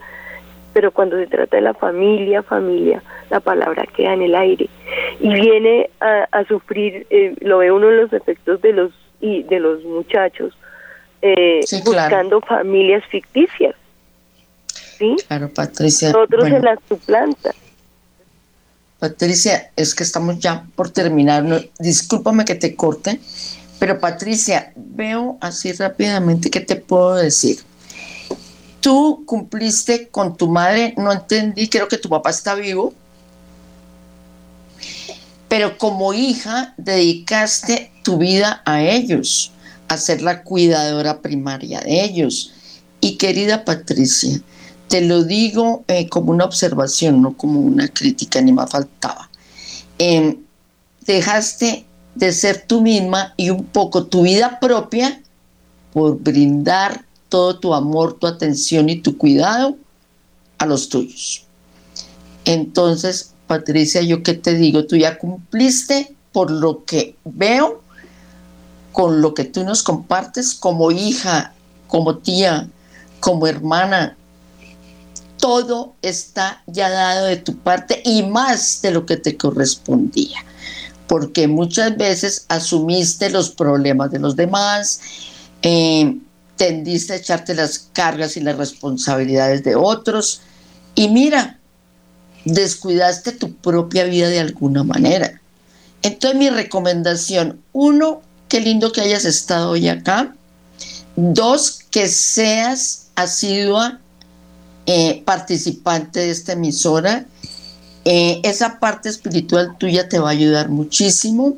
Pero 0.73 0.91
cuando 0.91 1.17
se 1.17 1.27
trata 1.27 1.57
de 1.57 1.63
la 1.63 1.73
familia, 1.73 2.43
familia, 2.43 3.03
la 3.29 3.39
palabra 3.39 3.85
queda 3.95 4.13
en 4.13 4.21
el 4.21 4.35
aire 4.35 4.69
y 5.19 5.33
viene 5.33 5.89
a, 5.99 6.43
sufrir, 6.47 7.05
eh, 7.09 7.35
lo 7.41 7.57
ve 7.57 7.71
uno 7.71 7.89
en 7.89 7.97
los 7.97 8.13
efectos 8.13 8.61
de 8.61 8.73
los 8.73 8.91
y 9.19 9.43
de 9.43 9.59
los 9.59 9.83
muchachos 9.83 10.57
eh, 11.21 11.61
buscando 11.85 12.41
familias 12.41 13.03
ficticias. 13.05 13.75
¿Sí? 14.97 15.15
Claro, 15.27 15.49
Patricia. 15.49 16.11
Otros 16.15 16.45
se 16.45 16.59
las 16.59 16.79
suplantan. 16.87 17.53
Patricia, 18.99 19.71
es 19.75 19.95
que 19.95 20.03
estamos 20.03 20.39
ya 20.39 20.63
por 20.75 20.89
terminar. 20.89 21.43
discúlpame 21.79 22.45
que 22.45 22.55
te 22.55 22.75
corte, 22.75 23.19
pero 23.81 23.99
Patricia, 23.99 24.73
veo 24.75 25.39
así 25.41 25.71
rápidamente 25.71 26.51
qué 26.51 26.59
te 26.59 26.75
puedo 26.75 27.15
decir. 27.15 27.61
Tú 28.79 29.23
cumpliste 29.25 30.07
con 30.09 30.37
tu 30.37 30.47
madre, 30.47 30.93
no 30.97 31.11
entendí, 31.11 31.67
creo 31.67 31.87
que 31.87 31.97
tu 31.97 32.07
papá 32.07 32.29
está 32.29 32.53
vivo, 32.53 32.93
pero 35.47 35.79
como 35.79 36.13
hija 36.13 36.75
dedicaste 36.77 37.91
tu 38.03 38.19
vida 38.19 38.61
a 38.65 38.83
ellos, 38.83 39.51
a 39.87 39.97
ser 39.97 40.21
la 40.21 40.43
cuidadora 40.43 41.19
primaria 41.19 41.81
de 41.81 42.03
ellos. 42.03 42.53
Y 42.99 43.17
querida 43.17 43.65
Patricia, 43.65 44.39
te 44.89 45.01
lo 45.01 45.23
digo 45.23 45.83
eh, 45.87 46.07
como 46.07 46.29
una 46.29 46.45
observación, 46.45 47.19
no 47.23 47.35
como 47.35 47.59
una 47.59 47.87
crítica, 47.87 48.41
ni 48.41 48.53
más 48.53 48.69
faltaba. 48.69 49.27
Em, 49.97 50.37
dejaste 51.07 51.87
de 52.15 52.31
ser 52.31 52.65
tú 52.67 52.81
misma 52.81 53.33
y 53.37 53.49
un 53.49 53.65
poco 53.65 54.05
tu 54.05 54.23
vida 54.23 54.59
propia 54.59 55.21
por 55.93 56.19
brindar 56.19 57.05
todo 57.29 57.59
tu 57.59 57.73
amor, 57.73 58.13
tu 58.19 58.27
atención 58.27 58.89
y 58.89 58.99
tu 58.99 59.17
cuidado 59.17 59.77
a 60.57 60.65
los 60.65 60.89
tuyos. 60.89 61.45
Entonces, 62.45 63.33
Patricia, 63.47 64.01
yo 64.01 64.23
qué 64.23 64.33
te 64.33 64.53
digo, 64.55 64.85
tú 64.85 64.95
ya 64.95 65.17
cumpliste 65.17 66.15
por 66.31 66.51
lo 66.51 66.85
que 66.85 67.15
veo, 67.23 67.81
con 68.91 69.21
lo 69.21 69.33
que 69.33 69.45
tú 69.45 69.63
nos 69.63 69.83
compartes 69.83 70.53
como 70.53 70.91
hija, 70.91 71.53
como 71.87 72.17
tía, 72.17 72.69
como 73.19 73.47
hermana. 73.47 74.17
Todo 75.37 75.95
está 76.01 76.61
ya 76.67 76.89
dado 76.89 77.25
de 77.25 77.37
tu 77.37 77.57
parte 77.57 78.01
y 78.05 78.23
más 78.23 78.81
de 78.81 78.91
lo 78.91 79.05
que 79.05 79.17
te 79.17 79.37
correspondía, 79.37 80.45
porque 81.11 81.49
muchas 81.49 81.97
veces 81.97 82.45
asumiste 82.47 83.29
los 83.29 83.49
problemas 83.49 84.11
de 84.11 84.19
los 84.19 84.37
demás, 84.37 85.01
eh, 85.61 86.15
tendiste 86.55 87.11
a 87.11 87.15
echarte 87.17 87.53
las 87.53 87.79
cargas 87.91 88.37
y 88.37 88.39
las 88.39 88.55
responsabilidades 88.55 89.61
de 89.65 89.75
otros 89.75 90.39
y 90.95 91.09
mira, 91.09 91.59
descuidaste 92.45 93.33
tu 93.33 93.53
propia 93.55 94.05
vida 94.05 94.29
de 94.29 94.39
alguna 94.39 94.85
manera. 94.85 95.41
Entonces 96.01 96.39
mi 96.39 96.49
recomendación, 96.49 97.59
uno, 97.73 98.21
qué 98.47 98.61
lindo 98.61 98.93
que 98.93 99.01
hayas 99.01 99.25
estado 99.25 99.71
hoy 99.71 99.89
acá. 99.89 100.33
Dos, 101.17 101.81
que 101.91 102.07
seas 102.07 103.07
asidua 103.15 103.99
eh, 104.85 105.23
participante 105.25 106.21
de 106.21 106.31
esta 106.31 106.53
emisora. 106.53 107.25
Eh, 108.05 108.39
esa 108.43 108.79
parte 108.79 109.09
espiritual 109.09 109.77
tuya 109.77 110.09
te 110.09 110.19
va 110.19 110.29
a 110.29 110.33
ayudar 110.33 110.69
muchísimo. 110.69 111.57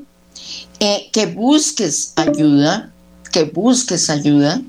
Eh, 0.80 1.10
que 1.12 1.28
busques 1.28 2.14
ayuda, 2.16 2.92
que 3.32 3.44
busques 3.46 4.10
ayuda, 4.10 4.62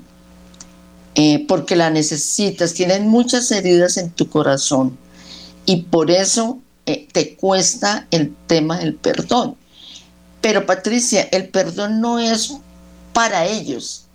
porque 1.47 1.75
la 1.75 1.89
necesitas. 1.89 2.73
Tienes 2.73 3.01
muchas 3.01 3.49
heridas 3.51 3.97
en 3.97 4.11
tu 4.11 4.29
corazón 4.29 4.97
y 5.65 5.83
por 5.83 6.11
eso 6.11 6.59
eh, 6.85 7.07
te 7.11 7.35
cuesta 7.35 8.07
el 8.11 8.35
tema 8.47 8.77
del 8.77 8.95
perdón. 8.95 9.55
Pero 10.41 10.65
Patricia, 10.65 11.27
el 11.31 11.49
perdón 11.49 11.99
no 11.99 12.19
es 12.19 12.53
para 13.13 13.45
ellos, 13.45 14.05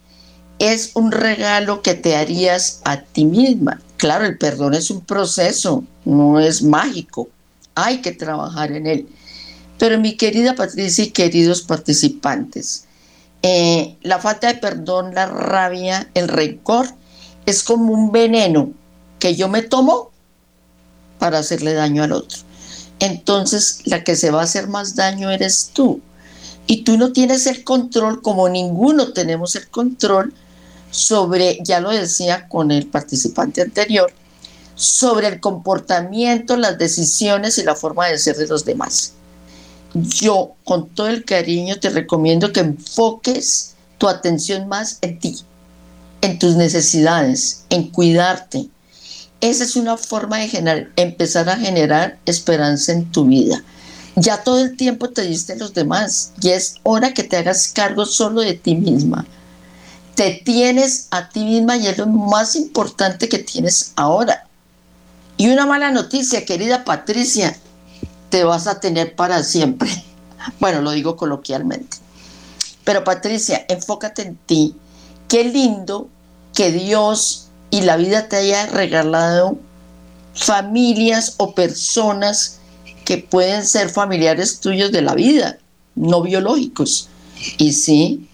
es 0.60 0.92
un 0.94 1.10
regalo 1.10 1.82
que 1.82 1.94
te 1.94 2.14
harías 2.14 2.80
a 2.84 3.00
ti 3.00 3.24
misma. 3.24 3.80
Claro, 3.96 4.24
el 4.24 4.38
perdón 4.38 4.74
es 4.74 4.90
un 4.90 5.00
proceso, 5.00 5.84
no 6.04 6.38
es 6.38 6.62
mágico, 6.62 7.28
hay 7.84 8.00
que 8.00 8.12
trabajar 8.12 8.72
en 8.72 8.86
él. 8.86 9.08
Pero 9.78 9.98
mi 9.98 10.16
querida 10.16 10.54
Patricia 10.54 11.04
y 11.04 11.10
queridos 11.10 11.62
participantes, 11.62 12.84
eh, 13.42 13.96
la 14.02 14.18
falta 14.18 14.48
de 14.48 14.54
perdón, 14.54 15.14
la 15.14 15.26
rabia, 15.26 16.10
el 16.14 16.28
rencor, 16.28 16.88
es 17.46 17.62
como 17.62 17.92
un 17.92 18.12
veneno 18.12 18.72
que 19.18 19.34
yo 19.34 19.48
me 19.48 19.62
tomo 19.62 20.10
para 21.18 21.38
hacerle 21.38 21.72
daño 21.72 22.02
al 22.02 22.12
otro. 22.12 22.38
Entonces 22.98 23.80
la 23.86 24.04
que 24.04 24.16
se 24.16 24.30
va 24.30 24.40
a 24.40 24.44
hacer 24.44 24.68
más 24.68 24.94
daño 24.94 25.30
eres 25.30 25.70
tú. 25.72 26.00
Y 26.66 26.82
tú 26.82 26.96
no 26.98 27.12
tienes 27.12 27.46
el 27.46 27.64
control, 27.64 28.22
como 28.22 28.48
ninguno 28.48 29.12
tenemos 29.12 29.56
el 29.56 29.68
control 29.68 30.34
sobre, 30.90 31.58
ya 31.64 31.80
lo 31.80 31.90
decía 31.90 32.48
con 32.48 32.70
el 32.70 32.86
participante 32.86 33.62
anterior, 33.62 34.12
sobre 34.80 35.28
el 35.28 35.40
comportamiento, 35.40 36.56
las 36.56 36.78
decisiones 36.78 37.58
y 37.58 37.64
la 37.64 37.74
forma 37.74 38.06
de 38.06 38.18
ser 38.18 38.36
de 38.36 38.46
los 38.46 38.64
demás. 38.64 39.12
Yo, 39.92 40.52
con 40.64 40.88
todo 40.88 41.08
el 41.08 41.24
cariño, 41.24 41.78
te 41.78 41.90
recomiendo 41.90 42.50
que 42.52 42.60
enfoques 42.60 43.74
tu 43.98 44.08
atención 44.08 44.68
más 44.68 44.96
en 45.02 45.18
ti, 45.18 45.36
en 46.22 46.38
tus 46.38 46.56
necesidades, 46.56 47.64
en 47.68 47.90
cuidarte, 47.90 48.70
esa 49.40 49.64
es 49.64 49.76
una 49.76 49.96
forma 49.96 50.38
de 50.38 50.48
generar, 50.48 50.90
empezar 50.96 51.48
a 51.48 51.56
generar 51.56 52.18
esperanza 52.26 52.92
en 52.92 53.10
tu 53.10 53.24
vida. 53.24 53.62
Ya 54.16 54.42
todo 54.42 54.60
el 54.60 54.76
tiempo 54.76 55.10
te 55.10 55.22
diste 55.22 55.56
los 55.56 55.72
demás 55.72 56.32
y 56.42 56.50
es 56.50 56.76
hora 56.82 57.14
que 57.14 57.22
te 57.22 57.36
hagas 57.38 57.68
cargo 57.68 58.04
solo 58.04 58.42
de 58.42 58.54
ti 58.54 58.74
misma. 58.74 59.26
Te 60.14 60.42
tienes 60.44 61.08
a 61.10 61.28
ti 61.28 61.44
misma 61.44 61.76
y 61.78 61.86
es 61.86 61.96
lo 61.96 62.06
más 62.06 62.54
importante 62.54 63.28
que 63.28 63.38
tienes 63.38 63.92
ahora. 63.96 64.46
Y 65.40 65.48
una 65.48 65.64
mala 65.64 65.90
noticia, 65.90 66.44
querida 66.44 66.84
Patricia, 66.84 67.56
te 68.28 68.44
vas 68.44 68.66
a 68.66 68.78
tener 68.78 69.16
para 69.16 69.42
siempre. 69.42 69.90
Bueno, 70.58 70.82
lo 70.82 70.90
digo 70.90 71.16
coloquialmente. 71.16 71.96
Pero 72.84 73.04
Patricia, 73.04 73.64
enfócate 73.66 74.20
en 74.20 74.36
ti. 74.36 74.74
Qué 75.28 75.44
lindo 75.44 76.10
que 76.54 76.72
Dios 76.72 77.48
y 77.70 77.80
la 77.80 77.96
vida 77.96 78.28
te 78.28 78.36
haya 78.36 78.66
regalado 78.66 79.58
familias 80.34 81.36
o 81.38 81.54
personas 81.54 82.58
que 83.06 83.16
pueden 83.16 83.64
ser 83.64 83.88
familiares 83.88 84.60
tuyos 84.60 84.92
de 84.92 85.00
la 85.00 85.14
vida, 85.14 85.56
no 85.94 86.20
biológicos. 86.20 87.08
Y 87.56 87.72
sí, 87.72 88.28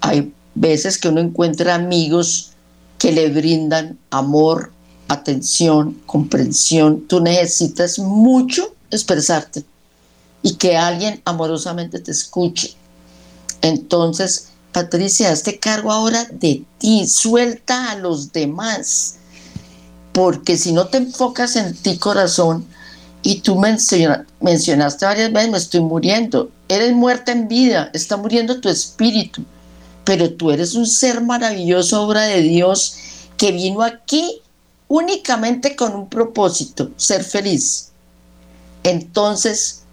hay 0.00 0.32
veces 0.54 0.96
que 0.96 1.08
uno 1.08 1.20
encuentra 1.22 1.74
amigos 1.74 2.52
que 2.98 3.10
le 3.10 3.30
brindan 3.30 3.98
amor, 4.10 4.70
atención, 5.12 6.00
comprensión. 6.06 7.06
Tú 7.06 7.20
necesitas 7.20 7.98
mucho 7.98 8.74
expresarte 8.90 9.64
y 10.42 10.54
que 10.54 10.76
alguien 10.76 11.20
amorosamente 11.24 12.00
te 12.00 12.10
escuche. 12.10 12.74
Entonces, 13.60 14.48
Patricia, 14.72 15.30
hazte 15.30 15.58
cargo 15.58 15.92
ahora 15.92 16.26
de 16.30 16.64
ti, 16.78 17.06
suelta 17.06 17.90
a 17.90 17.96
los 17.96 18.32
demás, 18.32 19.16
porque 20.12 20.56
si 20.56 20.72
no 20.72 20.88
te 20.88 20.98
enfocas 20.98 21.56
en 21.56 21.74
ti, 21.76 21.98
corazón, 21.98 22.66
y 23.22 23.40
tú 23.40 23.56
mencionaste 23.56 25.04
varias 25.04 25.32
veces, 25.32 25.50
me 25.50 25.58
estoy 25.58 25.80
muriendo, 25.80 26.50
eres 26.68 26.92
muerta 26.92 27.30
en 27.30 27.46
vida, 27.46 27.90
está 27.92 28.16
muriendo 28.16 28.60
tu 28.60 28.68
espíritu, 28.68 29.44
pero 30.04 30.32
tú 30.32 30.50
eres 30.50 30.74
un 30.74 30.86
ser 30.86 31.20
maravilloso, 31.20 32.02
obra 32.02 32.22
de 32.22 32.42
Dios, 32.42 32.96
que 33.36 33.52
vino 33.52 33.82
aquí 33.82 34.41
únicamente 34.92 35.74
con 35.74 35.94
un 35.94 36.08
propósito, 36.10 36.90
ser 36.96 37.24
feliz. 37.24 37.92
Entonces, 38.82 39.84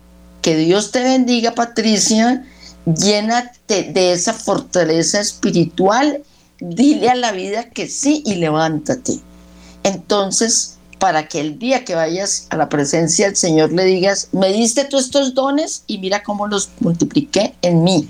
que 0.42 0.58
Dios 0.58 0.92
te 0.92 1.02
bendiga, 1.02 1.56
Patricia, 1.56 2.46
llénate 2.86 3.84
de 3.84 4.12
esa 4.12 4.34
fortaleza 4.34 5.22
espiritual 5.22 6.24
dile 6.60 7.10
a 7.10 7.16
la 7.16 7.32
vida 7.32 7.70
que 7.70 7.88
sí 7.88 8.24
y 8.26 8.36
levántate. 8.36 9.20
Entonces, 9.84 10.78
para 10.98 11.30
que 11.30 11.40
el 11.40 11.58
día 11.58 11.86
que 11.86 11.96
vayas 11.96 12.48
a 12.50 12.58
la 12.58 12.68
presencia 12.68 13.28
del 13.28 13.38
Señor 13.38 13.72
le 13.72 13.86
digas, 13.86 14.28
me 14.34 14.52
diste 14.52 14.84
tú 14.84 14.98
estos 14.98 15.34
dones 15.34 15.84
y 15.88 16.00
mira 16.00 16.24
cómo 16.24 16.48
los 16.48 16.70
multipliqué 16.82 17.56
en 17.62 17.84
mí. 17.84 18.10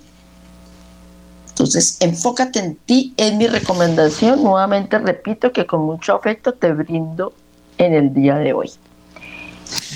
Entonces, 1.59 1.97
enfócate 1.99 2.59
en 2.59 2.75
ti, 2.77 3.13
es 3.17 3.33
mi 3.33 3.45
recomendación. 3.45 4.41
Nuevamente 4.41 4.97
repito 4.97 5.51
que 5.51 5.65
con 5.67 5.81
mucho 5.81 6.15
afecto 6.15 6.53
te 6.53 6.71
brindo 6.71 7.33
en 7.77 7.93
el 7.93 8.13
día 8.13 8.35
de 8.35 8.53
hoy. 8.53 8.71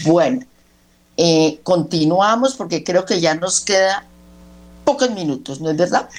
Bueno, 0.04 0.42
eh, 1.16 1.62
continuamos 1.64 2.56
porque 2.56 2.84
creo 2.84 3.06
que 3.06 3.22
ya 3.22 3.36
nos 3.36 3.62
queda 3.62 4.06
pocos 4.84 5.10
minutos, 5.12 5.62
¿no 5.62 5.70
es 5.70 5.78
verdad? 5.78 6.10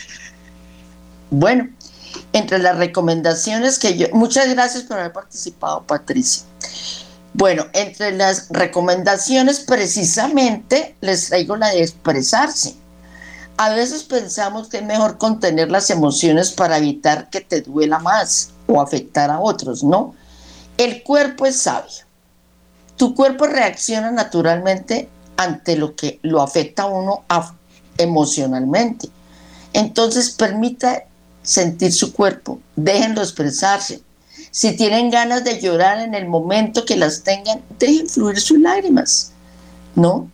Bueno, 1.28 1.68
entre 2.32 2.59
las 2.59 2.78
recomendaciones 2.78 3.78
que 3.78 3.99
yo... 3.99 4.07
Muchas 4.14 4.49
gracias 4.49 4.84
por 4.84 4.99
haber 4.99 5.12
participado, 5.12 5.82
Patricia. 5.82 6.45
Bueno, 7.34 7.66
entre 7.74 8.12
las 8.12 8.49
recomendaciones 8.49 9.61
precisamente 9.61 10.97
les 11.03 11.28
traigo 11.28 11.55
la 11.57 11.68
de 11.68 11.82
expresarse. 11.82 12.76
A 13.57 13.70
veces 13.70 14.02
pensamos 14.02 14.68
que 14.68 14.78
es 14.78 14.84
mejor 14.84 15.16
contener 15.16 15.70
las 15.70 15.88
emociones 15.90 16.50
para 16.50 16.78
evitar 16.78 17.30
que 17.30 17.40
te 17.40 17.61
duela 17.61 18.00
más 18.00 18.50
o 18.66 18.80
afectar 18.80 19.30
a 19.30 19.38
otros, 19.38 19.84
¿no? 19.84 20.14
El 20.76 21.05
cuerpo 21.05 21.46
es 21.46 21.61
sabio. 21.61 22.05
Tu 22.96 23.14
cuerpo 23.14 23.46
reacciona 23.46 24.11
naturalmente 24.11 25.09
ante 25.36 25.76
lo 25.76 25.94
que 25.94 26.18
lo 26.22 26.42
afecta 26.42 26.84
a 26.84 26.86
uno 26.86 27.24
emocionalmente. 27.98 29.09
Entonces 29.72 30.30
permita 30.30 31.05
sentir 31.42 31.92
su 31.92 32.12
cuerpo, 32.12 32.59
déjenlo 32.74 33.22
expresarse. 33.22 34.02
Si 34.50 34.76
tienen 34.76 35.11
ganas 35.11 35.44
de 35.44 35.61
llorar 35.61 35.98
en 35.98 36.14
el 36.14 36.26
momento 36.26 36.84
que 36.84 36.96
las 36.96 37.22
tengan, 37.22 37.61
dejen 37.78 38.09
fluir 38.09 38.40
sus 38.40 38.59
lágrimas, 38.59 39.32
¿no? 39.94 40.28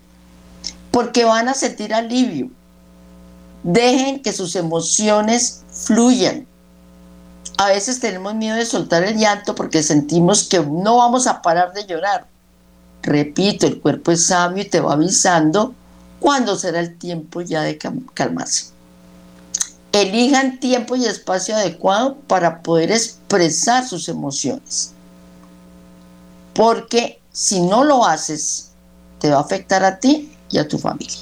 Porque 0.90 1.24
van 1.24 1.48
a 1.48 1.54
sentir 1.54 1.92
alivio. 1.92 2.50
Dejen 3.62 4.22
que 4.22 4.32
sus 4.32 4.56
emociones 4.56 5.62
fluyan. 5.72 6.46
A 7.58 7.66
veces 7.68 8.00
tenemos 8.00 8.34
miedo 8.34 8.56
de 8.56 8.64
soltar 8.64 9.02
el 9.04 9.18
llanto 9.18 9.54
porque 9.54 9.82
sentimos 9.82 10.48
que 10.48 10.60
no 10.60 10.96
vamos 10.96 11.26
a 11.26 11.42
parar 11.42 11.74
de 11.74 11.86
llorar. 11.86 12.26
Repito, 13.02 13.66
el 13.66 13.80
cuerpo 13.80 14.12
es 14.12 14.26
sabio 14.26 14.62
y 14.62 14.68
te 14.68 14.80
va 14.80 14.94
avisando 14.94 15.74
cuándo 16.20 16.56
será 16.56 16.80
el 16.80 16.96
tiempo 16.96 17.40
ya 17.40 17.62
de 17.62 17.78
calmarse. 18.14 18.66
Elijan 19.92 20.60
tiempo 20.60 20.96
y 20.96 21.04
espacio 21.04 21.56
adecuado 21.56 22.16
para 22.28 22.62
poder 22.62 22.92
expresar 22.92 23.86
sus 23.86 24.08
emociones. 24.08 24.92
Porque 26.54 27.20
si 27.32 27.60
no 27.60 27.84
lo 27.84 28.06
haces, 28.06 28.70
te 29.18 29.30
va 29.30 29.38
a 29.38 29.42
afectar 29.42 29.84
a 29.84 29.98
ti 29.98 30.32
y 30.50 30.58
a 30.58 30.68
tu 30.68 30.78
familia. 30.78 31.20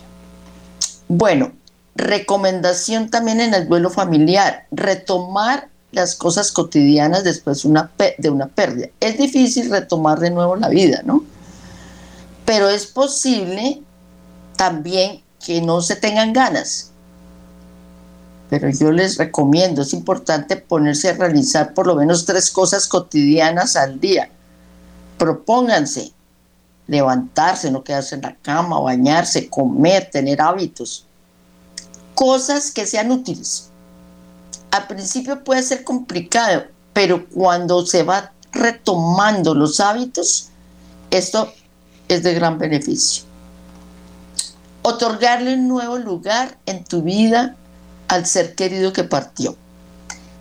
Bueno, 1.09 1.53
recomendación 1.99 3.11
también 3.11 3.41
en 3.41 3.53
el 3.53 3.69
duelo 3.69 3.91
familiar, 3.91 4.67
retomar 4.71 5.69
las 5.91 6.15
cosas 6.15 6.53
cotidianas 6.53 7.25
después 7.25 7.63
de 8.19 8.31
una 8.31 8.47
pérdida. 8.47 8.89
Es 9.01 9.19
difícil 9.19 9.69
retomar 9.69 10.21
de 10.21 10.31
nuevo 10.31 10.55
la 10.57 10.69
vida, 10.69 11.03
¿no? 11.05 11.25
Pero 12.45 12.69
es 12.69 12.87
posible 12.87 13.83
también 14.57 15.23
que 15.45 15.61
no 15.61 15.83
se 15.83 15.97
tengan 15.97 16.33
ganas. 16.33 16.93
Pero 18.49 18.71
yo 18.71 18.93
les 18.93 19.19
recomiendo, 19.19 19.83
es 19.83 19.93
importante 19.93 20.57
ponerse 20.57 21.11
a 21.11 21.15
realizar 21.15 21.75
por 21.75 21.87
lo 21.87 21.97
menos 21.97 22.25
tres 22.25 22.51
cosas 22.51 22.87
cotidianas 22.87 23.77
al 23.77 24.01
día. 24.01 24.31
Propónganse 25.19 26.13
levantarse, 26.87 27.71
no 27.71 27.83
quedarse 27.83 28.15
en 28.15 28.23
la 28.23 28.37
cama, 28.37 28.81
bañarse, 28.81 29.51
comer, 29.51 30.09
tener 30.11 30.41
hábitos. 30.41 31.08
Cosas 32.19 32.73
que 32.73 32.85
sean 32.85 33.13
útiles. 33.13 33.71
Al 34.73 34.89
principio 34.89 35.45
puede 35.45 35.63
ser 35.63 35.85
complicado, 35.85 36.65
pero 36.93 37.29
cuando 37.29 37.87
se 37.87 38.03
va 38.03 38.33
retomando 38.51 39.55
los 39.55 39.79
hábitos, 39.79 40.49
esto 41.11 41.53
es 42.09 42.25
de 42.25 42.35
gran 42.35 42.59
beneficio 42.59 43.29
otorgarle 44.89 45.55
un 45.55 45.69
nuevo 45.69 45.99
lugar 45.99 46.57
en 46.67 46.85
tu 46.85 47.03
vida 47.03 47.57
al 48.09 48.27
ser 48.27 48.55
querido 48.55 48.93
que 48.93 49.05
partió. 49.05 49.57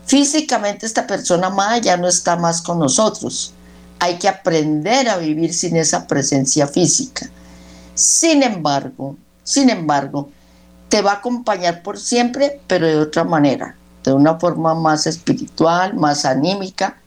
Físicamente 0.06 0.86
esta 0.86 1.06
persona 1.06 1.48
amada 1.48 1.80
ya 1.80 1.98
no 1.98 2.08
está 2.08 2.38
más 2.38 2.62
con 2.62 2.80
nosotros. 2.80 3.54
Hay 4.00 4.18
que 4.18 4.30
aprender 4.30 5.10
a 5.10 5.18
vivir 5.18 5.54
sin 5.54 5.76
esa 5.76 6.08
presencia 6.08 6.66
física. 6.68 7.30
Sin 7.94 8.42
embargo, 8.42 9.18
sin 9.44 9.70
embargo, 9.70 10.30
te 10.90 11.02
va 11.02 11.12
a 11.12 11.16
acompañar 11.16 11.84
por 11.84 12.00
siempre, 12.00 12.60
pero 12.68 12.88
de 12.88 12.98
otra 12.98 13.24
manera, 13.24 13.76
de 14.04 14.14
una 14.14 14.40
forma 14.40 14.74
más 14.74 15.08
espiritual, 15.08 15.96
más 15.96 16.26
anímica. 16.26 16.98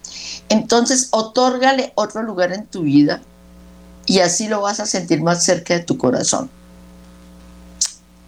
Entonces, 0.49 1.09
otórgale 1.13 1.93
otro 1.95 2.23
lugar 2.23 2.53
en 2.53 2.67
tu 2.67 2.83
vida 2.83 3.21
y 4.07 4.21
así 4.21 4.49
lo 4.49 4.61
vas 4.61 4.81
a 4.81 4.87
sentir 4.87 5.23
más 5.23 5.45
cerca 5.45 5.75
de 5.75 5.81
tu 5.81 5.97
corazón. 5.97 6.51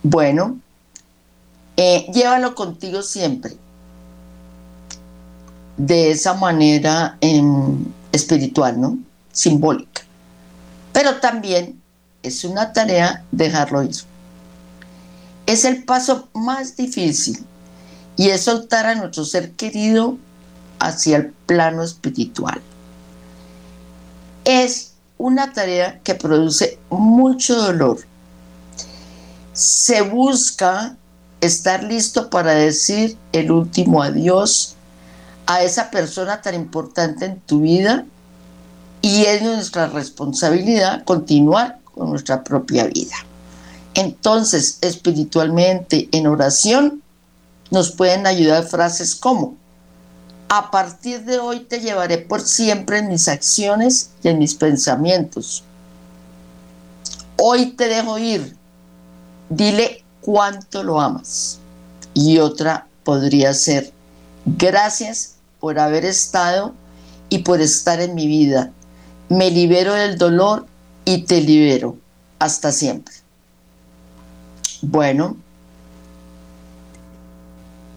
Bueno, 0.03 0.59
eh, 1.77 2.07
llévalo 2.13 2.55
contigo 2.55 3.03
siempre. 3.03 3.57
De 5.77 6.11
esa 6.11 6.35
manera 6.35 7.17
em, 7.21 7.85
espiritual, 8.13 8.81
¿no? 8.81 8.99
Simbólica. 9.33 10.03
Pero 10.93 11.17
también 11.17 11.81
es 12.23 12.45
una 12.45 12.73
tarea 12.73 13.25
dejarlo 13.33 13.83
ir. 13.83 14.12
Es 15.47 15.65
el 15.65 15.85
paso 15.85 16.29
más 16.35 16.77
difícil 16.77 17.45
y 18.17 18.31
es 18.31 18.43
soltar 18.43 18.87
a 18.87 18.95
nuestro 18.95 19.25
ser 19.25 19.53
querido 19.53 20.19
hacia 20.79 21.19
el 21.19 21.27
plano 21.47 21.83
espiritual. 21.83 22.61
Es 24.45 24.93
una 25.19 25.53
tarea 25.53 26.01
que 26.03 26.15
produce 26.15 26.79
mucho 26.91 27.57
dolor 27.57 27.99
se 29.53 30.01
busca 30.01 30.97
estar 31.41 31.83
listo 31.85 32.31
para 32.31 32.53
decir 32.53 33.17
el 33.33 33.51
último 33.51 34.03
adiós 34.03 34.77
a 35.47 35.63
esa 35.63 35.91
persona 35.91 36.41
tan 36.41 36.55
importante 36.55 37.27
en 37.27 37.41
tu 37.41 37.61
vida 37.61 38.07
y 39.03 39.25
es 39.25 39.43
nuestra 39.43 39.89
responsabilidad 39.89 41.05
continuar 41.05 41.79
con 41.95 42.11
nuestra 42.11 42.43
propia 42.43 42.87
vida. 42.87 43.17
Entonces, 43.95 44.79
espiritualmente, 44.81 46.09
en 46.13 46.27
oración, 46.27 47.03
nos 47.71 47.91
pueden 47.91 48.27
ayudar 48.27 48.65
frases 48.65 49.15
como, 49.15 49.57
a 50.49 50.71
partir 50.71 51.25
de 51.25 51.39
hoy 51.39 51.61
te 51.61 51.81
llevaré 51.81 52.19
por 52.19 52.43
siempre 52.43 52.99
en 52.99 53.09
mis 53.09 53.29
acciones 53.29 54.11
y 54.23 54.29
en 54.29 54.39
mis 54.39 54.55
pensamientos. 54.55 55.65
Hoy 57.39 57.71
te 57.71 57.89
dejo 57.89 58.19
ir, 58.19 58.55
dile 59.49 60.05
cuánto 60.21 60.83
lo 60.83 61.01
amas. 61.01 61.59
Y 62.13 62.39
otra 62.39 62.87
podría 63.05 63.55
ser, 63.55 63.93
gracias 64.45 65.37
por 65.59 65.79
haber 65.79 66.05
estado 66.05 66.75
y 67.31 67.39
por 67.39 67.63
estar 67.63 68.01
en 68.01 68.15
mi 68.15 68.27
vida. 68.27 68.71
Me 69.31 69.51
libero 69.51 69.95
del 69.95 70.19
dolor 70.19 70.67
y 71.07 71.23
te 71.23 71.41
libero 71.41 71.97
hasta 72.39 72.73
siempre. 72.73 73.22
Bueno, 74.83 75.37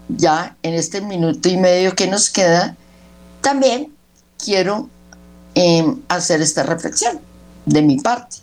ya 0.08 0.56
en 0.62 0.74
este 0.74 1.00
minuto 1.00 1.48
y 1.48 1.56
medio 1.56 1.94
que 1.96 2.06
nos 2.06 2.30
queda, 2.30 2.76
también 3.40 3.92
quiero 4.42 4.88
em, 5.54 6.00
hacer 6.08 6.40
esta 6.40 6.62
reflexión 6.62 7.20
de 7.64 7.82
mi 7.82 7.98
parte 7.98 8.36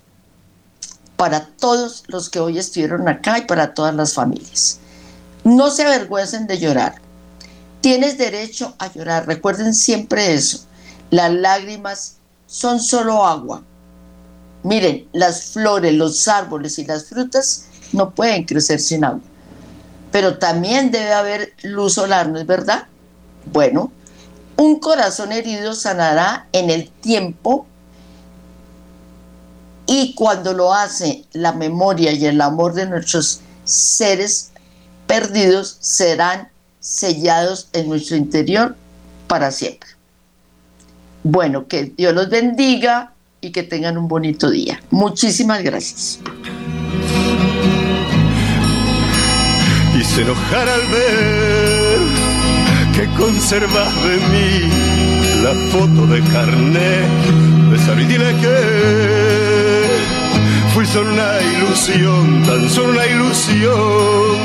para 1.16 1.46
todos 1.46 2.04
los 2.08 2.30
que 2.30 2.42
hoy 2.42 2.58
estuvieron 2.58 3.08
acá 3.08 3.38
y 3.38 3.46
para 3.46 3.74
todas 3.74 3.96
las 3.96 4.14
familias. 4.14 4.80
No 5.46 5.72
se 5.72 5.84
avergüencen 5.84 6.46
de 6.46 6.60
llorar. 6.60 6.96
Tienes 7.80 8.18
derecho 8.18 8.76
a 8.78 8.92
llorar. 8.92 9.26
Recuerden 9.26 9.74
siempre 9.74 10.34
eso. 10.34 10.66
Las 11.12 11.32
lágrimas 11.32 12.16
son 12.46 12.82
solo 12.82 13.26
agua. 13.26 13.64
Miren, 14.64 15.08
las 15.14 15.44
flores, 15.46 15.94
los 15.94 16.28
árboles 16.28 16.78
y 16.80 16.86
las 16.86 17.06
frutas 17.06 17.68
no 17.94 18.12
pueden 18.12 18.44
crecer 18.44 18.80
sin 18.80 19.06
agua. 19.06 19.22
Pero 20.12 20.38
también 20.38 20.92
debe 20.92 21.14
haber 21.14 21.54
luz 21.64 21.94
solar, 21.94 22.30
¿no 22.30 22.40
es 22.40 22.46
verdad? 22.46 22.88
Bueno, 23.52 23.92
un 24.58 24.80
corazón 24.80 25.32
herido 25.32 25.74
sanará 25.74 26.48
en 26.52 26.70
el 26.70 26.90
tiempo 26.90 27.66
y 29.86 30.14
cuando 30.16 30.54
lo 30.54 30.74
hace, 30.74 31.26
la 31.34 31.54
memoria 31.54 32.12
y 32.14 32.26
el 32.26 32.40
amor 32.42 32.74
de 32.74 32.86
nuestros 32.86 33.42
seres 33.66 34.52
perdidos 35.08 35.78
serán 35.80 36.50
sellados 36.80 37.70
en 37.74 37.90
nuestro 37.90 38.16
interior 38.16 38.76
para 39.28 39.52
siempre. 39.52 39.90
Bueno, 41.24 41.68
que 41.68 41.94
Dios 41.96 42.14
los 42.14 42.30
bendiga 42.30 43.14
y 43.42 43.52
que 43.52 43.64
tengan 43.64 43.98
un 43.98 44.08
bonito 44.08 44.50
día. 44.50 44.82
Muchísimas 44.90 45.64
gracias. 45.64 46.20
hice 50.04 50.22
enojar 50.22 50.68
al 50.68 50.82
ver 50.88 52.00
que 52.96 53.08
conservas 53.18 53.94
de 54.04 54.18
mí 54.32 54.52
la 55.44 55.54
foto 55.72 56.08
de 56.08 56.22
carnet. 56.34 57.10
Besar 57.72 58.00
y 58.02 58.06
que 58.06 58.58
fui 60.74 60.86
solo 60.86 61.12
una 61.14 61.42
ilusión, 61.56 62.44
tan 62.44 62.70
solo 62.70 62.90
una 62.92 63.06
ilusión 63.08 64.38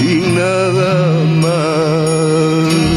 y 0.00 0.14
nada 0.38 1.24
más. 1.42 2.93